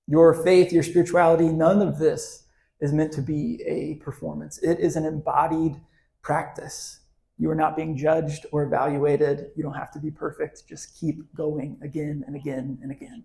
Your 0.08 0.34
faith, 0.34 0.74
your 0.74 0.84
spirituality, 0.84 1.50
none 1.50 1.82
of 1.82 2.00
this 2.00 2.46
is 2.80 2.92
meant 2.92 3.12
to 3.14 3.22
be 3.22 3.62
a 3.66 3.96
performance. 4.04 4.58
It 4.58 4.80
is 4.80 4.96
an 4.96 5.06
embodied 5.06 5.80
practice. 6.22 7.02
You 7.38 7.50
are 7.50 7.56
not 7.56 7.76
being 7.76 7.96
judged 7.96 8.46
or 8.52 8.64
evaluated. 8.64 9.52
You 9.56 9.64
don't 9.64 9.74
have 9.74 9.92
to 9.92 10.00
be 10.00 10.12
perfect. 10.12 10.68
Just 10.68 11.00
keep 11.00 11.34
going 11.36 11.78
again 11.82 12.24
and 12.26 12.36
again 12.36 12.80
and 12.82 12.92
again. 12.92 13.24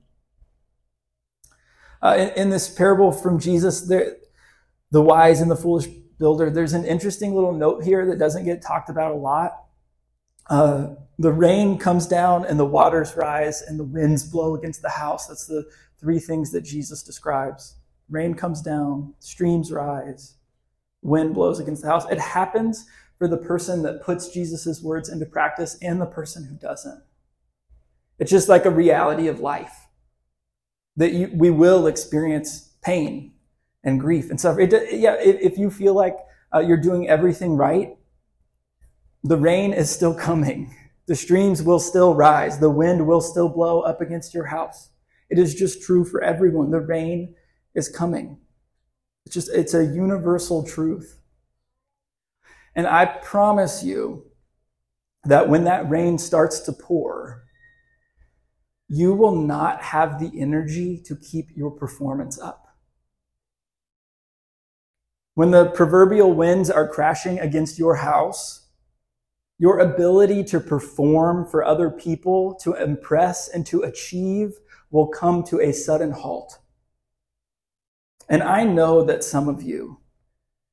Uh, 2.03 2.17
in, 2.19 2.29
in, 2.43 2.51
this 2.51 2.69
parable 2.69 3.11
from 3.11 3.39
Jesus, 3.39 3.81
there, 3.81 4.17
the 4.91 5.03
wise 5.03 5.41
and 5.41 5.51
the 5.51 5.57
foolish 5.57 5.87
builder. 6.19 6.51
There's 6.51 6.73
an 6.73 6.85
interesting 6.85 7.35
little 7.35 7.53
note 7.53 7.85
here 7.85 8.07
that 8.07 8.19
doesn't 8.19 8.45
get 8.45 8.63
talked 8.63 8.89
about 8.89 9.13
a 9.13 9.17
lot. 9.17 9.65
Uh, 10.49 10.95
the 11.19 11.33
rain 11.33 11.79
comes 11.79 12.07
down 12.07 12.45
and 12.45 12.59
the 12.59 12.65
waters 12.65 13.17
rise 13.17 13.63
and 13.63 13.79
the 13.79 13.85
winds 13.85 14.25
blow 14.25 14.55
against 14.55 14.83
the 14.83 14.91
house. 14.91 15.27
That's 15.27 15.47
the 15.47 15.65
three 15.99 16.19
things 16.19 16.53
that 16.53 16.63
Jesus 16.63 17.03
describes. 17.03 17.77
Rain 18.09 18.35
comes 18.35 18.63
down, 18.63 19.15
streams 19.19 19.73
rise, 19.73 20.35
wind 21.03 21.35
blows 21.35 21.59
against 21.59 21.83
the 21.83 21.89
house. 21.89 22.09
It 22.11 22.21
happens 22.21 22.87
for 23.19 23.27
the 23.27 23.37
person 23.37 23.83
that 23.83 24.03
puts 24.03 24.29
Jesus' 24.29 24.83
words 24.83 25.09
into 25.09 25.27
practice 25.27 25.77
and 25.81 26.01
the 26.01 26.07
person 26.07 26.45
who 26.45 26.57
doesn't. 26.57 27.03
It's 28.19 28.31
just 28.31 28.49
like 28.49 28.65
a 28.65 28.71
reality 28.71 29.27
of 29.27 29.41
life 29.41 29.87
that 30.97 31.13
you, 31.13 31.31
we 31.33 31.51
will 31.51 31.87
experience 31.87 32.75
pain 32.83 33.33
and 33.87 34.01
grief 34.01 34.29
and 34.29 34.39
suffering. 34.39 34.71
It, 34.71 34.93
yeah, 34.95 35.17
if 35.19 35.57
you 35.57 35.71
feel 35.71 35.95
like 35.95 36.17
uh, 36.55 36.59
you're 36.59 36.77
doing 36.77 37.09
everything 37.09 37.57
right, 37.57 37.97
the 39.25 39.39
rain 39.39 39.73
is 39.73 39.91
still 39.91 40.15
coming. 40.29 40.75
The 41.07 41.17
streams 41.17 41.63
will 41.63 41.79
still 41.79 42.15
rise. 42.15 42.59
The 42.59 42.69
wind 42.69 43.07
will 43.07 43.21
still 43.21 43.49
blow 43.49 43.81
up 43.81 44.01
against 44.01 44.35
your 44.35 44.47
house. 44.47 44.91
It 45.31 45.39
is 45.39 45.55
just 45.55 45.83
true 45.83 46.05
for 46.05 46.23
everyone. 46.23 46.71
The 46.71 46.81
rain 46.81 47.35
is 47.75 47.89
coming. 47.89 48.39
It's 49.25 49.35
just, 49.35 49.49
it's 49.51 49.75
a 49.75 49.85
universal 49.85 50.65
truth. 50.65 51.21
And 52.75 52.87
I 52.87 53.07
promise 53.07 53.83
you 53.83 54.27
that 55.25 55.49
when 55.49 55.65
that 55.65 55.89
rain 55.89 56.19
starts 56.19 56.61
to 56.61 56.73
pour, 56.73 57.45
you 58.89 59.15
will 59.15 59.35
not 59.35 59.83
have 59.83 60.21
the 60.21 60.41
energy 60.41 61.01
to 61.07 61.17
keep 61.17 61.57
your 61.57 61.71
performance 61.71 62.39
up. 62.41 62.66
When 65.37 65.51
the 65.51 65.67
proverbial 65.67 66.33
winds 66.33 66.71
are 66.71 66.89
crashing 66.89 67.39
against 67.39 67.79
your 67.79 67.97
house, 67.97 68.69
your 69.59 69.81
ability 69.81 70.45
to 70.45 70.61
perform 70.61 71.47
for 71.47 71.63
other 71.63 71.91
people, 71.91 72.55
to 72.63 72.73
impress 72.73 73.47
and 73.47 73.67
to 73.67 73.83
achieve 73.83 74.55
will 74.91 75.09
come 75.09 75.45
to 75.45 75.61
a 75.61 75.73
sudden 75.73 76.13
halt. 76.13 76.59
And 78.31 78.43
I 78.43 78.65
know 78.65 79.05
that 79.05 79.23
some 79.23 79.47
of 79.47 79.63
you 79.63 80.01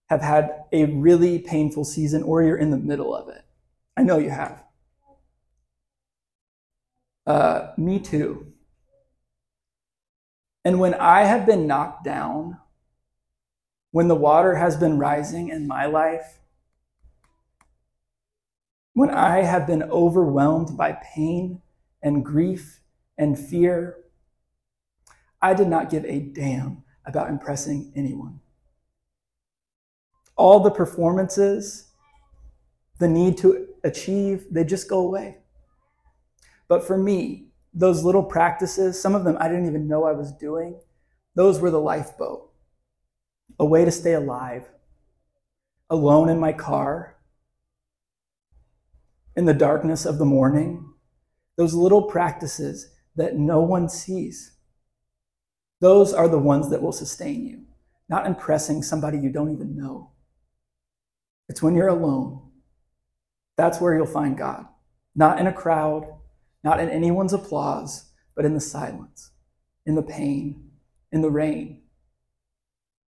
have 0.09 0.21
had 0.21 0.63
a 0.71 0.85
really 0.85 1.39
painful 1.39 1.83
season 1.83 2.23
or 2.23 2.41
you're 2.41 2.55
in 2.55 2.71
the 2.71 2.77
middle 2.77 3.13
of 3.13 3.27
it. 3.27 3.43
I 3.97 4.03
know 4.03 4.17
you 4.17 4.29
have. 4.29 4.63
Uh, 7.27 7.73
me 7.77 7.99
too. 7.99 8.53
And 10.63 10.79
when 10.79 10.93
I 10.93 11.23
have 11.25 11.45
been 11.45 11.67
knocked 11.67 12.05
down, 12.05 12.59
when 13.93 14.07
the 14.07 14.15
water 14.15 14.55
has 14.55 14.75
been 14.75 14.97
rising 14.97 15.49
in 15.49 15.67
my 15.67 15.85
life, 15.85 16.39
when 18.93 19.11
I 19.11 19.43
have 19.43 19.67
been 19.67 19.83
overwhelmed 19.83 20.75
by 20.75 20.93
pain 20.93 21.61
and 22.01 22.25
grief 22.25 22.81
and 23.19 23.37
fear, 23.37 23.97
I 25.43 25.53
did 25.53 25.67
not 25.67 25.91
give 25.91 26.05
a 26.05 26.19
damn 26.19 26.83
about 27.05 27.29
impressing 27.29 27.93
anyone. 27.95 28.39
All 30.35 30.59
the 30.59 30.71
performances, 30.71 31.91
the 32.97 33.07
need 33.07 33.37
to 33.37 33.67
achieve, 33.83 34.47
they 34.49 34.63
just 34.63 34.89
go 34.89 35.01
away. 35.01 35.37
But 36.67 36.83
for 36.83 36.97
me, 36.97 37.49
those 37.75 38.03
little 38.03 38.23
practices, 38.23 38.99
some 38.99 39.13
of 39.13 39.23
them 39.23 39.37
I 39.39 39.49
didn't 39.49 39.67
even 39.67 39.87
know 39.87 40.05
I 40.05 40.13
was 40.13 40.33
doing, 40.33 40.79
those 41.35 41.59
were 41.59 41.69
the 41.69 41.79
lifeboat. 41.79 42.52
A 43.59 43.65
way 43.65 43.85
to 43.85 43.91
stay 43.91 44.13
alive. 44.13 44.69
Alone 45.89 46.29
in 46.29 46.39
my 46.39 46.53
car, 46.53 47.17
in 49.35 49.45
the 49.45 49.53
darkness 49.53 50.05
of 50.05 50.17
the 50.17 50.25
morning, 50.25 50.93
those 51.57 51.73
little 51.73 52.03
practices 52.03 52.89
that 53.15 53.35
no 53.35 53.61
one 53.61 53.89
sees. 53.89 54.53
Those 55.81 56.13
are 56.13 56.27
the 56.27 56.39
ones 56.39 56.69
that 56.69 56.81
will 56.81 56.91
sustain 56.91 57.45
you, 57.45 57.65
not 58.09 58.25
impressing 58.25 58.81
somebody 58.81 59.17
you 59.17 59.29
don't 59.29 59.51
even 59.51 59.75
know. 59.75 60.11
It's 61.49 61.61
when 61.61 61.75
you're 61.75 61.87
alone. 61.87 62.41
That's 63.57 63.79
where 63.79 63.95
you'll 63.95 64.05
find 64.05 64.37
God. 64.37 64.65
Not 65.15 65.39
in 65.39 65.45
a 65.45 65.53
crowd, 65.53 66.07
not 66.63 66.79
in 66.79 66.89
anyone's 66.89 67.33
applause, 67.33 68.09
but 68.35 68.45
in 68.45 68.53
the 68.53 68.59
silence, 68.59 69.31
in 69.85 69.95
the 69.95 70.01
pain, 70.01 70.71
in 71.11 71.21
the 71.21 71.29
rain. 71.29 71.82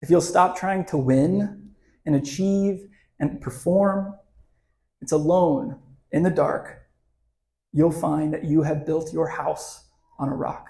If 0.04 0.10
you'll 0.10 0.20
stop 0.20 0.58
trying 0.58 0.84
to 0.88 0.98
win 0.98 1.70
and 2.06 2.14
achieve 2.14 2.90
and 3.22 3.40
perform, 3.40 4.14
it's 5.00 5.14
alone 5.14 5.80
in 6.12 6.24
the 6.24 6.30
dark, 6.30 6.82
you'll 7.72 7.90
find 7.90 8.34
that 8.34 8.44
you 8.44 8.64
have 8.64 8.86
built 8.86 9.14
your 9.14 9.30
house 9.30 9.86
on 10.20 10.28
a 10.28 10.36
rock. 10.36 10.68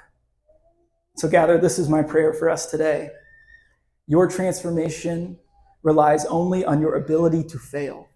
So, 1.17 1.27
gather, 1.27 1.57
this 1.57 1.79
is 1.79 1.89
my 1.89 2.03
prayer 2.03 2.31
for 2.31 2.47
us 2.47 2.69
today. 2.69 3.09
Your 4.05 4.27
transformation 4.27 5.39
relies 5.81 6.25
only 6.25 6.63
on 6.63 6.79
your 6.79 6.93
ability 6.93 7.43
to 7.45 7.57
fail 7.57 8.09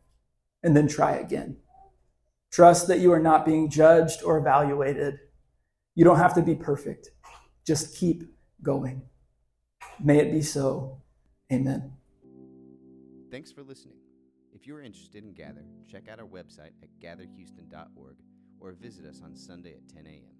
and 0.61 0.77
then 0.77 0.87
try 0.87 1.13
again. 1.13 1.57
Trust 2.51 2.87
that 2.89 2.99
you 2.99 3.11
are 3.11 3.19
not 3.19 3.43
being 3.43 3.71
judged 3.71 4.21
or 4.21 4.37
evaluated. 4.37 5.17
You 5.95 6.05
don't 6.05 6.19
have 6.19 6.35
to 6.35 6.43
be 6.43 6.53
perfect. 6.53 7.09
Just 7.65 7.97
keep 7.97 8.21
going. 8.61 9.01
May 9.99 10.19
it 10.19 10.31
be 10.31 10.43
so. 10.43 11.01
Amen. 11.51 11.93
Thanks 13.31 13.51
for 13.51 13.63
listening. 13.63 13.97
If 14.53 14.67
you 14.67 14.75
are 14.75 14.81
interested 14.81 15.23
in 15.23 15.33
Gather, 15.33 15.65
check 15.89 16.09
out 16.09 16.19
our 16.19 16.25
website 16.25 16.71
at 16.81 16.89
gatherhouston.org 16.99 18.15
or 18.59 18.71
visit 18.73 19.05
us 19.05 19.21
on 19.23 19.35
Sunday 19.35 19.73
at 19.73 19.87
10 19.87 20.05
a.m. 20.07 20.36